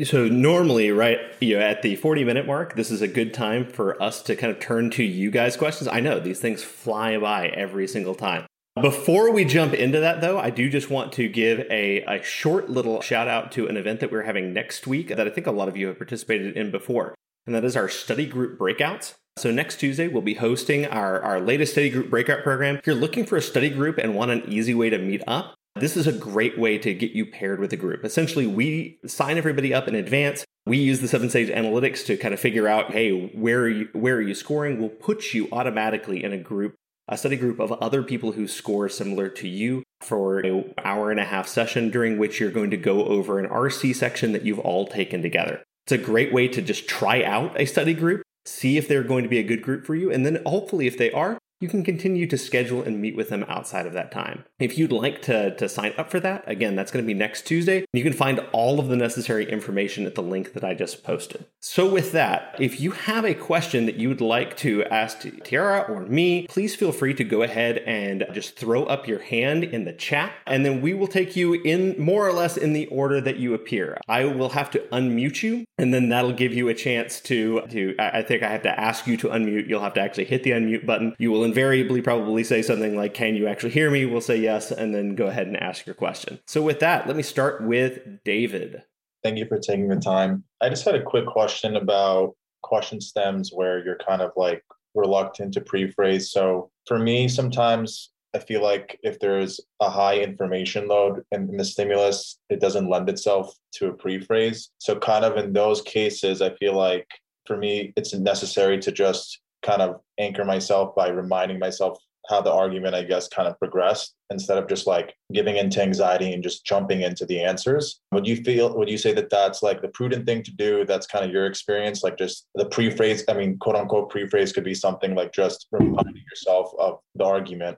[0.05, 3.67] So normally, right, you know, at the 40 minute mark, this is a good time
[3.67, 5.87] for us to kind of turn to you guys questions.
[5.87, 8.47] I know these things fly by every single time.
[8.81, 12.71] Before we jump into that, though, I do just want to give a, a short
[12.71, 15.51] little shout out to an event that we're having next week that I think a
[15.51, 17.13] lot of you have participated in before,
[17.45, 19.13] and that is our study group breakouts.
[19.37, 22.77] So next Tuesday, we'll be hosting our, our latest study group breakout program.
[22.77, 25.53] If you're looking for a study group and want an easy way to meet up,
[25.75, 28.03] this is a great way to get you paired with a group.
[28.03, 30.45] Essentially, we sign everybody up in advance.
[30.65, 34.15] We use the 7Sage analytics to kind of figure out, hey, where are you, where
[34.15, 34.79] are you scoring?
[34.79, 36.73] We'll put you automatically in a group
[37.07, 41.19] a study group of other people who score similar to you for an hour and
[41.19, 44.59] a half session during which you're going to go over an RC section that you've
[44.59, 45.63] all taken together.
[45.85, 49.23] It's a great way to just try out a study group, see if they're going
[49.23, 51.81] to be a good group for you, and then hopefully, if they are, you can
[51.81, 54.43] continue to schedule and meet with them outside of that time.
[54.59, 57.47] If you'd like to, to sign up for that, again, that's going to be next
[57.47, 57.85] Tuesday.
[57.93, 61.45] You can find all of the necessary information at the link that I just posted.
[61.61, 65.89] So, with that, if you have a question that you would like to ask Tiara
[65.89, 69.85] or me, please feel free to go ahead and just throw up your hand in
[69.85, 73.21] the chat, and then we will take you in more or less in the order
[73.21, 73.97] that you appear.
[74.09, 77.95] I will have to unmute you, and then that'll give you a chance to, to
[77.97, 79.69] I think I have to ask you to unmute.
[79.69, 81.15] You'll have to actually hit the unmute button.
[81.17, 84.05] You will invariably probably say something like, Can you actually hear me?
[84.05, 86.39] We'll say yes, and then go ahead and ask your question.
[86.47, 88.81] So, with that, let me start with David.
[89.23, 90.43] Thank you for taking the time.
[90.61, 94.63] I just had a quick question about question stems where you're kind of like
[94.95, 96.23] reluctant to prephrase.
[96.23, 101.63] So, for me, sometimes I feel like if there's a high information load in, the
[101.63, 104.69] stimulus, it doesn't lend itself to a prephrase.
[104.79, 107.07] So, kind of in those cases, I feel like
[107.45, 111.97] for me, it's necessary to just kind of anchor myself by reminding myself
[112.29, 116.31] how the argument, I guess, kind of progressed instead of just like giving into anxiety
[116.31, 117.99] and just jumping into the answers.
[118.13, 120.85] Would you feel, would you say that that's like the prudent thing to do?
[120.85, 124.63] That's kind of your experience, like just the pre-phrase, I mean, quote unquote pre-phrase could
[124.63, 127.77] be something like just reminding yourself of the argument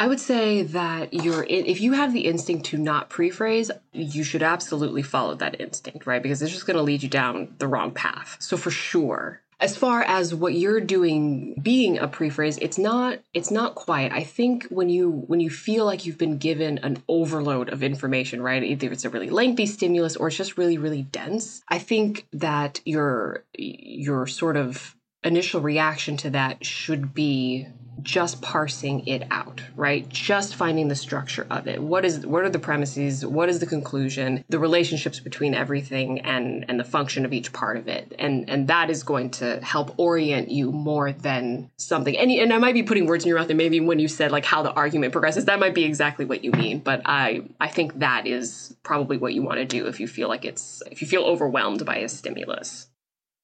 [0.00, 4.42] I would say that you're if you have the instinct to not pre-phrase, you should
[4.42, 6.22] absolutely follow that instinct, right?
[6.22, 8.38] Because it's just going to lead you down the wrong path.
[8.40, 13.50] So for sure, as far as what you're doing being a pre-phrase it's not it's
[13.50, 14.12] not quiet.
[14.12, 18.42] I think when you when you feel like you've been given an overload of information
[18.42, 22.26] right either it's a really lengthy stimulus or it's just really really dense i think
[22.32, 27.66] that your your sort of initial reaction to that should be
[28.02, 30.08] just parsing it out, right?
[30.08, 31.82] Just finding the structure of it.
[31.82, 33.24] What is what are the premises?
[33.24, 34.44] What is the conclusion?
[34.48, 38.14] The relationships between everything and and the function of each part of it.
[38.18, 42.16] And and that is going to help orient you more than something.
[42.16, 44.32] And and I might be putting words in your mouth and maybe when you said
[44.32, 47.68] like how the argument progresses, that might be exactly what you mean, but I I
[47.68, 51.02] think that is probably what you want to do if you feel like it's if
[51.02, 52.86] you feel overwhelmed by a stimulus.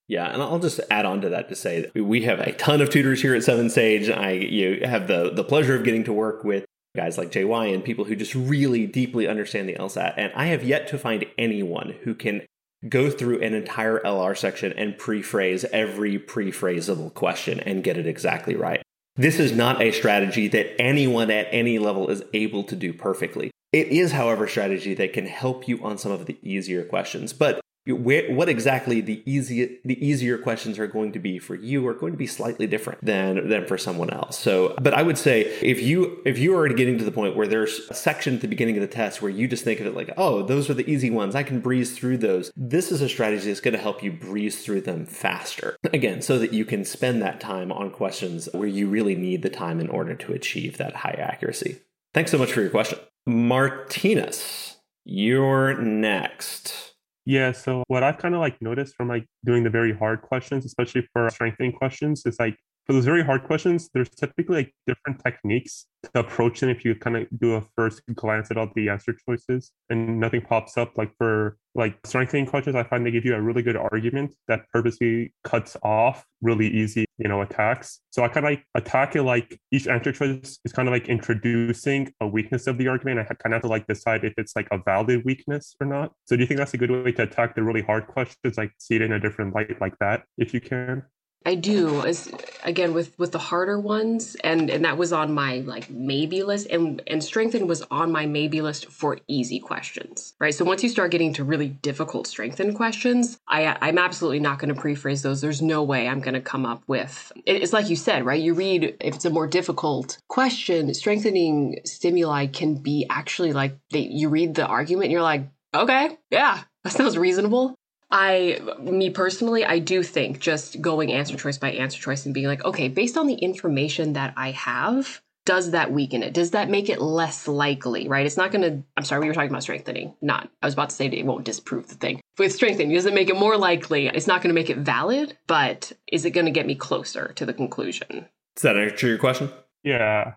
[0.08, 2.80] Yeah, and I'll just add on to that to say that we have a ton
[2.80, 4.08] of tutors here at Seven Sage.
[4.08, 6.64] I you have the the pleasure of getting to work with
[6.96, 10.14] guys like JY and people who just really deeply understand the LSAT.
[10.16, 12.42] And I have yet to find anyone who can
[12.88, 18.54] go through an entire LR section and pre-phrase every pre-phrasable question and get it exactly
[18.54, 18.82] right.
[19.16, 23.50] This is not a strategy that anyone at any level is able to do perfectly.
[23.72, 27.32] It is, however, strategy that can help you on some of the easier questions.
[27.32, 31.86] But where, what exactly the easier the easier questions are going to be for you
[31.86, 34.38] are going to be slightly different than than for someone else.
[34.38, 37.36] So, but I would say if you if you are already getting to the point
[37.36, 39.86] where there's a section at the beginning of the test where you just think of
[39.86, 42.50] it like, oh, those are the easy ones, I can breeze through those.
[42.56, 45.76] This is a strategy that's going to help you breeze through them faster.
[45.92, 49.50] Again, so that you can spend that time on questions where you really need the
[49.50, 51.78] time in order to achieve that high accuracy.
[52.14, 54.76] Thanks so much for your question, Martinez.
[55.04, 56.85] You're next.
[57.26, 60.64] Yeah, so what I've kind of like noticed from like doing the very hard questions,
[60.64, 62.56] especially for strengthening questions, is like
[62.86, 66.94] for those very hard questions, there's typically like different techniques to approach them if you
[66.94, 70.96] kind of do a first glance at all the answer choices and nothing pops up.
[70.96, 74.68] Like for like strengthening questions, I find they give you a really good argument that
[74.72, 78.02] purposely cuts off really easy, you know, attacks.
[78.10, 81.08] So I kind of like attack it like each answer choice is kind of like
[81.08, 83.18] introducing a weakness of the argument.
[83.18, 86.12] I kind of have to like decide if it's like a valid weakness or not.
[86.26, 88.56] So do you think that's a good way to attack the really hard questions?
[88.56, 91.02] Like see it in a different light like that, if you can?
[91.46, 92.04] I do.
[92.04, 92.28] As
[92.64, 96.66] again with with the harder ones, and and that was on my like maybe list,
[96.66, 100.52] and and strengthen was on my maybe list for easy questions, right?
[100.52, 104.74] So once you start getting to really difficult strengthen questions, I I'm absolutely not going
[104.74, 105.40] to pre-phrase those.
[105.40, 107.32] There's no way I'm going to come up with.
[107.46, 108.42] It's like you said, right?
[108.42, 114.00] You read if it's a more difficult question, strengthening stimuli can be actually like they,
[114.00, 117.76] you read the argument, you're like, okay, yeah, that sounds reasonable.
[118.10, 122.46] I, me personally, I do think just going answer choice by answer choice and being
[122.46, 126.34] like, okay, based on the information that I have, does that weaken it?
[126.34, 128.26] Does that make it less likely, right?
[128.26, 130.90] It's not going to, I'm sorry, we were talking about strengthening, not, I was about
[130.90, 132.20] to say it won't disprove the thing.
[132.38, 134.08] With strengthening, does it make it more likely?
[134.08, 137.32] It's not going to make it valid, but is it going to get me closer
[137.36, 138.28] to the conclusion?
[138.56, 139.50] Does that answer your question?
[139.82, 140.34] Yeah.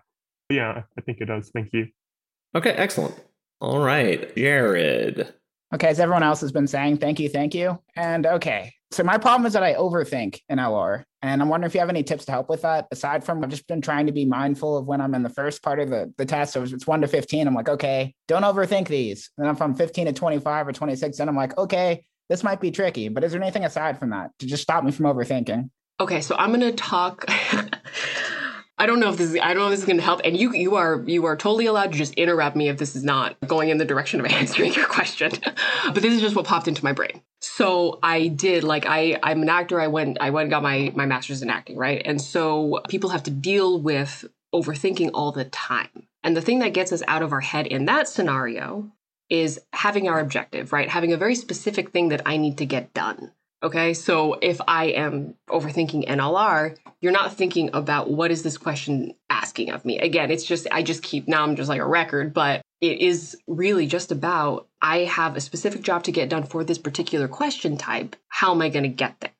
[0.48, 1.50] Yeah, I think it does.
[1.50, 1.88] Thank you.
[2.54, 3.14] Okay, excellent.
[3.60, 5.34] All right, Jared.
[5.72, 7.78] Okay, as everyone else has been saying, thank you, thank you.
[7.94, 11.04] And okay, so my problem is that I overthink in LR.
[11.22, 12.88] And I'm wondering if you have any tips to help with that.
[12.90, 15.62] Aside from I've just been trying to be mindful of when I'm in the first
[15.62, 16.54] part of the, the test.
[16.54, 19.30] So it's one to 15, I'm like, okay, don't overthink these.
[19.38, 22.72] And if I'm 15 to 25 or 26, then I'm like, okay, this might be
[22.72, 23.08] tricky.
[23.08, 25.70] But is there anything aside from that to just stop me from overthinking?
[26.00, 27.26] Okay, so I'm going to talk.
[28.80, 30.22] I don't know if this is I don't know if this is going to help.
[30.24, 33.04] And you you are you are totally allowed to just interrupt me if this is
[33.04, 35.32] not going in the direction of answering your question.
[35.84, 37.20] but this is just what popped into my brain.
[37.42, 39.78] So I did like I I'm an actor.
[39.78, 42.00] I went I went and got my my master's in acting, right?
[42.06, 44.24] And so people have to deal with
[44.54, 46.08] overthinking all the time.
[46.24, 48.90] And the thing that gets us out of our head in that scenario
[49.28, 50.88] is having our objective, right?
[50.88, 53.32] Having a very specific thing that I need to get done.
[53.62, 59.14] Okay, so if I am overthinking NLR, you're not thinking about what is this question
[59.28, 59.98] asking of me.
[59.98, 63.36] Again, it's just, I just keep, now I'm just like a record, but it is
[63.46, 67.76] really just about I have a specific job to get done for this particular question
[67.76, 68.16] type.
[68.28, 69.30] How am I going to get there?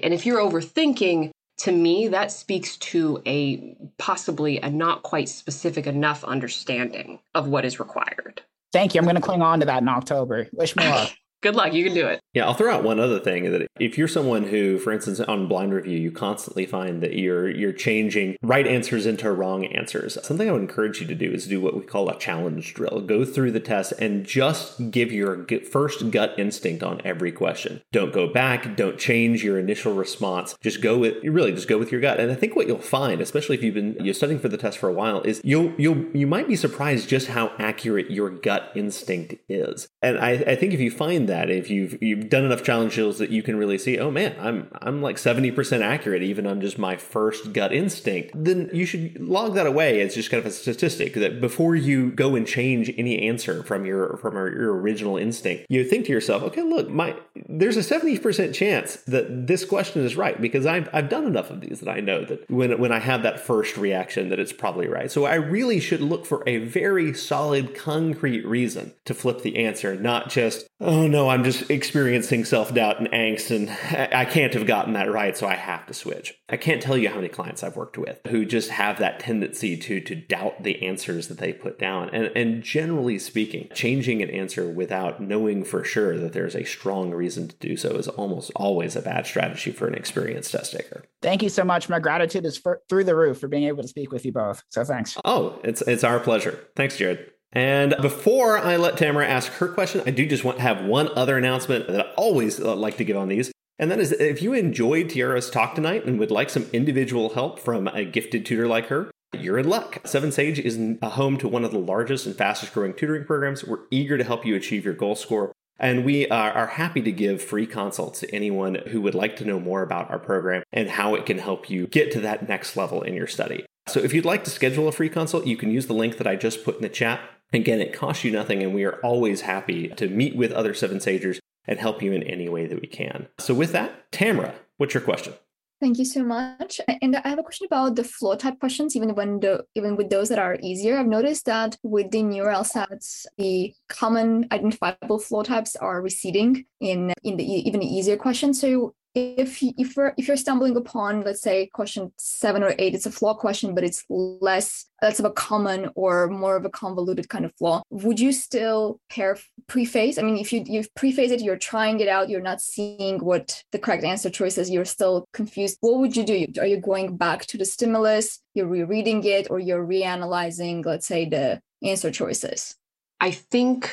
[0.00, 5.86] And if you're overthinking, to me, that speaks to a possibly a not quite specific
[5.86, 8.42] enough understanding of what is required.
[8.72, 9.00] Thank you.
[9.00, 10.48] I'm going to cling on to that in October.
[10.52, 11.10] Wish me luck.
[11.42, 11.72] Good luck.
[11.72, 12.20] You can do it.
[12.34, 15.48] Yeah, I'll throw out one other thing that if you're someone who, for instance, on
[15.48, 20.16] blind review, you constantly find that you're you're changing right answers into wrong answers.
[20.22, 23.00] Something I would encourage you to do is do what we call a challenge drill.
[23.00, 27.82] Go through the test and just give your first gut instinct on every question.
[27.90, 28.76] Don't go back.
[28.76, 30.54] Don't change your initial response.
[30.62, 32.20] Just go with really just go with your gut.
[32.20, 34.78] And I think what you'll find, especially if you've been you're studying for the test
[34.78, 38.70] for a while, is you'll you'll you might be surprised just how accurate your gut
[38.76, 39.88] instinct is.
[40.00, 43.18] And I, I think if you find that if you've you've done enough challenge drills
[43.18, 46.78] that you can really see, oh man, I'm I'm like 70% accurate even on just
[46.78, 50.50] my first gut instinct, then you should log that away as just kind of a
[50.50, 55.66] statistic that before you go and change any answer from your from your original instinct,
[55.68, 57.16] you think to yourself, okay, look, my
[57.48, 61.60] there's a 70% chance that this question is right because I've I've done enough of
[61.60, 64.88] these that I know that when when I have that first reaction that it's probably
[64.88, 65.10] right.
[65.10, 69.94] So I really should look for a very solid concrete reason to flip the answer,
[69.94, 73.70] not just, oh no, I'm just experiencing self doubt and angst, and
[74.14, 76.34] I can't have gotten that right, so I have to switch.
[76.48, 79.76] I can't tell you how many clients I've worked with who just have that tendency
[79.76, 82.10] to to doubt the answers that they put down.
[82.10, 87.10] And, and generally speaking, changing an answer without knowing for sure that there's a strong
[87.10, 91.04] reason to do so is almost always a bad strategy for an experienced test taker.
[91.20, 91.88] Thank you so much.
[91.88, 94.62] My gratitude is for, through the roof for being able to speak with you both.
[94.70, 95.16] So thanks.
[95.24, 96.58] Oh, it's it's our pleasure.
[96.76, 97.30] Thanks, Jared.
[97.52, 101.10] And before I let Tamara ask her question, I do just want to have one
[101.16, 103.52] other announcement that I always uh, like to give on these.
[103.78, 107.58] And that is if you enjoyed Tiara's talk tonight and would like some individual help
[107.58, 109.98] from a gifted tutor like her, you're in luck.
[110.04, 113.64] Seven Sage is a home to one of the largest and fastest growing tutoring programs.
[113.64, 115.52] We're eager to help you achieve your goal score.
[115.78, 119.58] And we are, happy to give free consults to anyone who would like to know
[119.58, 123.02] more about our program and how it can help you get to that next level
[123.02, 123.64] in your study.
[123.88, 126.26] So if you'd like to schedule a free consult, you can use the link that
[126.26, 127.20] I just put in the chat.
[127.52, 130.98] Again, it costs you nothing, and we are always happy to meet with other Seven
[130.98, 133.28] Sagers and help you in any way that we can.
[133.38, 135.34] So, with that, Tamara, what's your question?
[135.82, 136.80] Thank you so much.
[137.02, 140.10] And I have a question about the flaw type questions, even when the even with
[140.10, 140.96] those that are easier.
[140.96, 147.12] I've noticed that with the newer LSATs, the common identifiable flaw types are receding in
[147.24, 148.60] in the even easier questions.
[148.60, 153.04] So if if you're if you're stumbling upon let's say question seven or eight it's
[153.04, 157.28] a flaw question but it's less less of a common or more of a convoluted
[157.28, 157.82] kind of flaw.
[157.90, 159.36] Would you still pair
[159.66, 160.18] preface?
[160.18, 163.62] I mean if you you prephrase it you're trying it out you're not seeing what
[163.72, 165.76] the correct answer choice is you're still confused.
[165.80, 166.46] What would you do?
[166.58, 171.28] Are you going back to the stimulus you're rereading it or you're reanalyzing let's say
[171.28, 172.76] the answer choices?
[173.20, 173.90] I think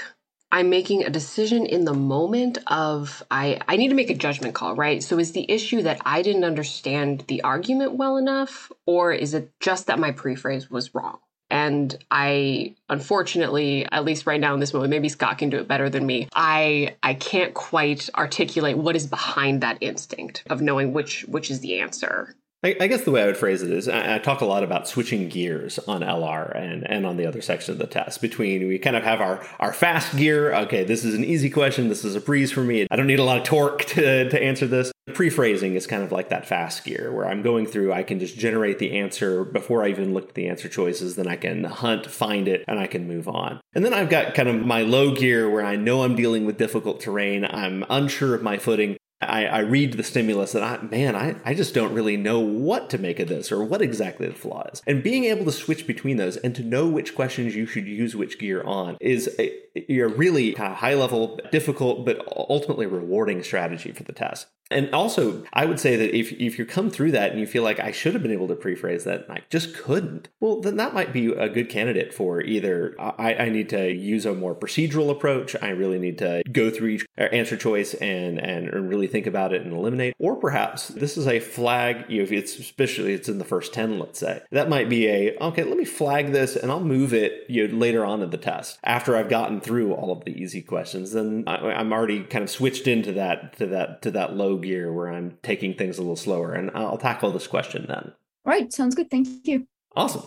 [0.52, 4.56] I'm making a decision in the moment of I I need to make a judgment
[4.56, 5.04] call, right?
[5.04, 9.52] So is the issue that I didn't understand the argument well enough or is it
[9.60, 11.20] just that my prephrase was wrong?
[11.52, 15.68] And I unfortunately, at least right now in this moment, maybe Scott can do it
[15.68, 16.28] better than me.
[16.36, 21.60] I I can't quite articulate what is behind that instinct of knowing which which is
[21.60, 22.36] the answer.
[22.62, 24.66] I, I, guess the way I would phrase it is I, I, talk a lot
[24.66, 28.68] about switching gears on LR and, and on the other section of the test between
[28.68, 30.54] we kind of have our, our fast gear.
[30.54, 31.88] Okay, this is an easy question.
[31.88, 32.86] This is a breeze for me.
[32.92, 34.92] I don't need a lot of torque to, to answer this.
[35.14, 38.38] Pre-phrasing is kind of like that fast gear where I'm going through, I can just
[38.38, 41.16] generate the answer before I even look at the answer choices.
[41.16, 43.62] Then I can hunt, find it, and I can move on.
[43.74, 46.58] And then I've got kind of my low gear where I know I'm dealing with
[46.58, 47.46] difficult terrain.
[47.46, 48.98] I'm unsure of my footing.
[49.22, 52.90] I, I, read the stimulus and I, man, I, I just don't really know what
[52.92, 54.82] to make of this or what exactly the flaw is.
[54.88, 58.16] And being able to switch between those and to know which questions you should use
[58.16, 59.54] which gear on is a,
[59.92, 64.48] a really kind of high level, difficult, but ultimately rewarding strategy for the test.
[64.72, 67.64] And also, I would say that if, if you come through that and you feel
[67.64, 70.78] like I should have been able to prephrase that and I just couldn't, well, then
[70.78, 74.54] that might be a good candidate for either I, I need to use a more
[74.54, 79.08] procedural approach, I really need to go through each uh, answer choice and, and really
[79.08, 82.60] think about it and eliminate, or perhaps this is a flag, you know, if it's
[82.60, 85.86] especially it's in the first 10, let's say, that might be a, okay, let me
[85.86, 89.30] flag this and I'll move it you know, later on in the test after I've
[89.30, 91.12] gotten through all of the easy questions.
[91.12, 94.92] Then I, I'm already kind of switched into that, to that, to that low gear
[94.92, 96.54] where I'm taking things a little slower.
[96.54, 98.14] And I'll tackle this question then.
[98.46, 98.72] All right.
[98.72, 99.10] Sounds good.
[99.10, 99.68] Thank you.
[99.96, 100.24] Awesome.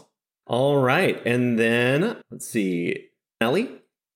[0.47, 1.25] All right.
[1.25, 3.09] And then let's see,
[3.41, 3.71] Ellie.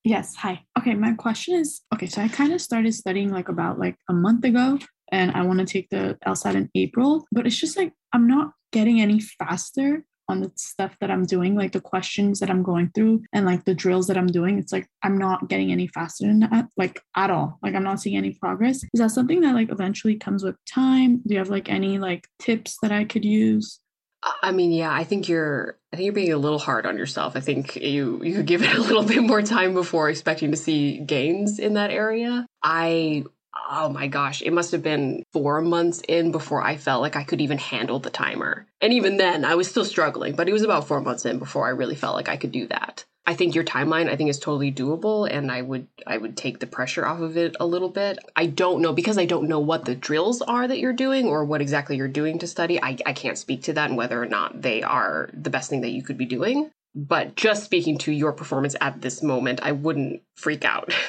[0.05, 0.35] Yes.
[0.37, 0.63] Hi.
[0.79, 0.95] Okay.
[0.95, 2.07] My question is okay.
[2.07, 4.79] So I kind of started studying like about like a month ago
[5.13, 8.53] and I want to take the LSAT in April, but it's just like I'm not
[8.73, 12.91] getting any faster on the stuff that I'm doing, like the questions that I'm going
[12.95, 16.27] through and like the drills that I'm doing, it's like I'm not getting any faster
[16.27, 17.59] than that, like at all.
[17.63, 18.83] Like I'm not seeing any progress.
[18.93, 21.23] Is that something that like eventually comes with time?
[21.27, 23.81] Do you have like any like tips that I could use?
[24.43, 27.37] I mean, yeah, I think you're I think you're being a little hard on yourself.
[27.37, 30.57] I think you you could give it a little bit more time before expecting to
[30.57, 32.47] see gains in that area.
[32.63, 33.25] I
[33.71, 37.25] oh my gosh, it must have been 4 months in before I felt like I
[37.25, 38.67] could even handle the timer.
[38.81, 41.67] And even then, I was still struggling, but it was about 4 months in before
[41.67, 43.05] I really felt like I could do that.
[43.29, 46.61] I think your timeline I think is totally doable and I would I would take
[46.61, 48.19] the pressure off of it a little bit.
[48.37, 51.45] I don't know because I don't know what the drills are that you're doing or
[51.45, 52.81] what exactly you're doing to study.
[52.81, 55.81] I, I can't speak to that and whether or not they are the best thing
[55.81, 56.71] that you could be doing.
[56.95, 60.95] But just speaking to your performance at this moment, I wouldn't freak out.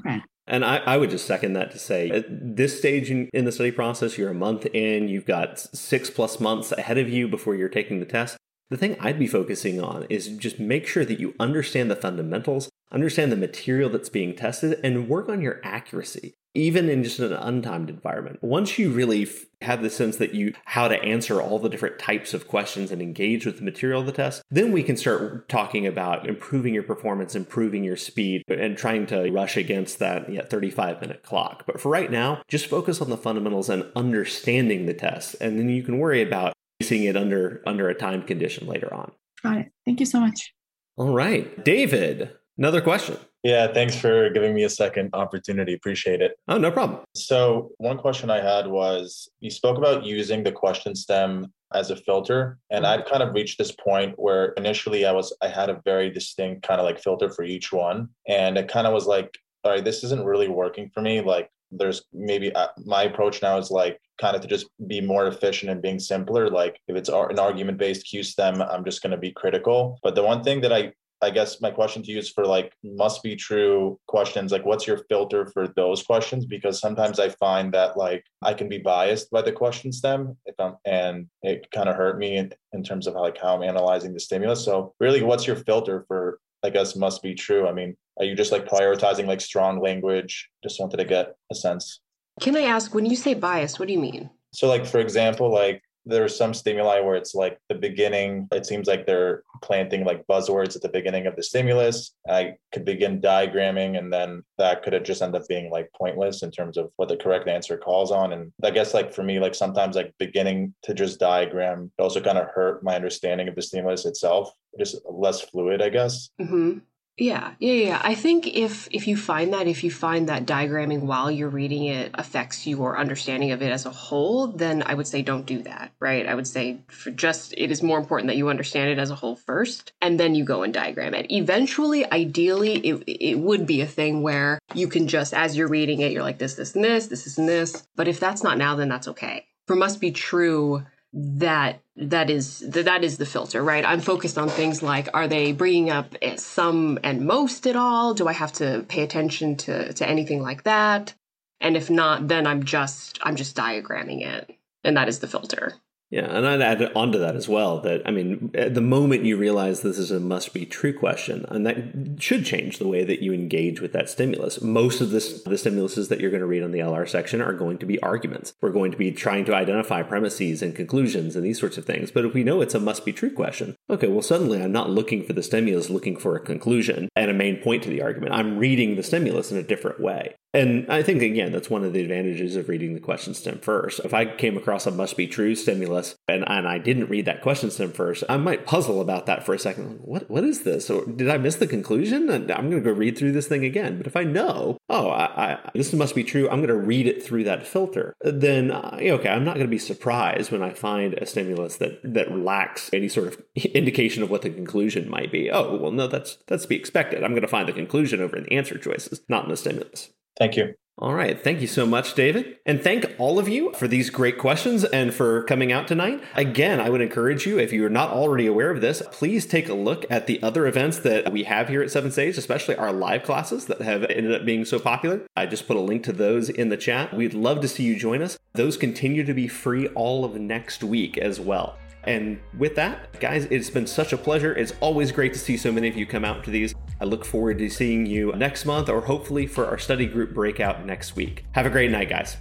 [0.00, 0.20] Okay.
[0.46, 3.52] And I, I, would just second that to say at this stage in, in, the
[3.52, 7.56] study process, you're a month in, you've got six plus months ahead of you before
[7.56, 8.36] you're taking the test.
[8.70, 12.68] The thing I'd be focusing on is just make sure that you understand the fundamentals,
[12.92, 17.32] understand the material that's being tested, and work on your accuracy, even in just an
[17.32, 18.42] untimed environment.
[18.42, 21.98] Once you really f- have the sense that you how to answer all the different
[21.98, 25.48] types of questions and engage with the material of the test, then we can start
[25.48, 30.44] talking about improving your performance, improving your speed, and trying to rush against that yeah,
[30.44, 31.64] 35 minute clock.
[31.66, 35.68] But for right now, just focus on the fundamentals and understanding the test, and then
[35.68, 39.12] you can worry about seeing it under under a time condition later on.
[39.42, 39.72] Got it.
[39.84, 40.54] Thank you so much.
[40.96, 42.30] All right, David.
[42.56, 43.18] Another question.
[43.46, 45.72] Yeah, thanks for giving me a second opportunity.
[45.72, 46.36] Appreciate it.
[46.48, 46.98] Oh, no problem.
[47.14, 51.96] So, one question I had was you spoke about using the question stem as a
[51.96, 55.80] filter and I've kind of reached this point where initially I was I had a
[55.84, 59.36] very distinct kind of like filter for each one and it kind of was like
[59.64, 63.58] all right this isn't really working for me like there's maybe uh, my approach now
[63.58, 67.08] is like kind of to just be more efficient and being simpler like if it's
[67.08, 70.60] an argument based q stem i'm just going to be critical but the one thing
[70.60, 70.92] that i
[71.22, 74.86] i guess my question to you is for like must be true questions like what's
[74.86, 79.30] your filter for those questions because sometimes i find that like i can be biased
[79.30, 83.06] by the question stem if i'm and it kind of hurt me in, in terms
[83.06, 86.70] of how, like how i'm analyzing the stimulus so really what's your filter for I
[86.70, 87.68] guess must be true.
[87.68, 90.48] I mean, are you just like prioritizing like strong language?
[90.62, 92.00] Just wanted to get a sense.
[92.40, 94.30] Can I ask when you say bias, what do you mean?
[94.52, 98.86] So like for example, like there's some stimuli where it's like the beginning, it seems
[98.86, 102.14] like they're planting like buzzwords at the beginning of the stimulus.
[102.28, 106.44] I could begin diagramming and then that could have just end up being like pointless
[106.44, 108.32] in terms of what the correct answer calls on.
[108.32, 112.38] And I guess like for me, like sometimes like beginning to just diagram also kind
[112.38, 116.30] of hurt my understanding of the stimulus itself, just less fluid, I guess.
[116.40, 116.78] Mm-hmm.
[117.18, 118.00] Yeah, yeah, yeah.
[118.04, 121.84] I think if if you find that if you find that diagramming while you're reading
[121.84, 125.62] it affects your understanding of it as a whole, then I would say don't do
[125.62, 126.26] that, right?
[126.26, 129.14] I would say for just it is more important that you understand it as a
[129.14, 131.30] whole first and then you go and diagram it.
[131.30, 136.00] Eventually, ideally, it it would be a thing where you can just as you're reading
[136.00, 137.88] it, you're like this, this, and this, this, is and this.
[137.96, 139.46] But if that's not now, then that's okay.
[139.66, 140.84] For must be true
[141.18, 143.86] that that is that is the filter right?
[143.86, 148.12] I'm focused on things like are they bringing up eh, some and most at all?
[148.12, 151.14] Do i have to pay attention to to anything like that?
[151.60, 154.54] And if not then i'm just i'm just diagramming it.
[154.84, 155.74] And that is the filter
[156.08, 159.36] yeah, and I'd add onto that as well that I mean, at the moment you
[159.36, 163.22] realize this is a must be true question, and that should change the way that
[163.22, 164.62] you engage with that stimulus.
[164.62, 167.52] Most of this, the stimuluses that you're going to read on the LR section are
[167.52, 168.54] going to be arguments.
[168.60, 172.12] We're going to be trying to identify premises and conclusions and these sorts of things.
[172.12, 174.90] But if we know it's a must be true question, okay, well, suddenly I'm not
[174.90, 178.32] looking for the stimulus, looking for a conclusion and a main point to the argument.
[178.32, 180.36] I'm reading the stimulus in a different way.
[180.56, 184.00] And I think, again, that's one of the advantages of reading the question stem first.
[184.00, 187.42] If I came across a must be true stimulus and, and I didn't read that
[187.42, 190.00] question stem first, I might puzzle about that for a second.
[190.00, 190.88] What What is this?
[190.88, 192.30] Or did I miss the conclusion?
[192.30, 193.98] I'm going to go read through this thing again.
[193.98, 197.06] But if I know, oh, I, I, this must be true, I'm going to read
[197.06, 200.70] it through that filter, then, uh, okay, I'm not going to be surprised when I
[200.70, 203.42] find a stimulus that, that lacks any sort of
[203.74, 205.50] indication of what the conclusion might be.
[205.50, 207.22] Oh, well, no, that's, that's to be expected.
[207.22, 210.12] I'm going to find the conclusion over in the answer choices, not in the stimulus.
[210.38, 210.74] Thank you.
[210.98, 211.38] All right.
[211.38, 212.56] Thank you so much, David.
[212.64, 216.22] And thank all of you for these great questions and for coming out tonight.
[216.34, 219.74] Again, I would encourage you, if you're not already aware of this, please take a
[219.74, 223.24] look at the other events that we have here at Seven Sage, especially our live
[223.24, 225.20] classes that have ended up being so popular.
[225.36, 227.12] I just put a link to those in the chat.
[227.12, 228.38] We'd love to see you join us.
[228.54, 231.76] Those continue to be free all of next week as well.
[232.06, 234.54] And with that, guys, it's been such a pleasure.
[234.54, 236.74] It's always great to see so many of you come out to these.
[237.00, 240.86] I look forward to seeing you next month or hopefully for our study group breakout
[240.86, 241.44] next week.
[241.52, 242.36] Have a great night, guys.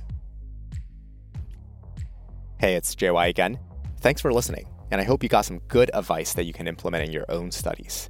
[2.60, 3.60] Hey, it's JY again.
[4.00, 7.04] Thanks for listening, and I hope you got some good advice that you can implement
[7.04, 8.10] in your own studies.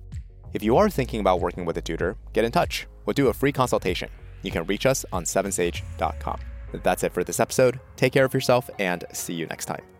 [0.53, 2.85] If you are thinking about working with a tutor, get in touch.
[3.05, 4.09] We'll do a free consultation.
[4.43, 6.39] You can reach us on sevensage.com.
[6.83, 7.79] That's it for this episode.
[7.95, 9.94] Take care of yourself and see you next time.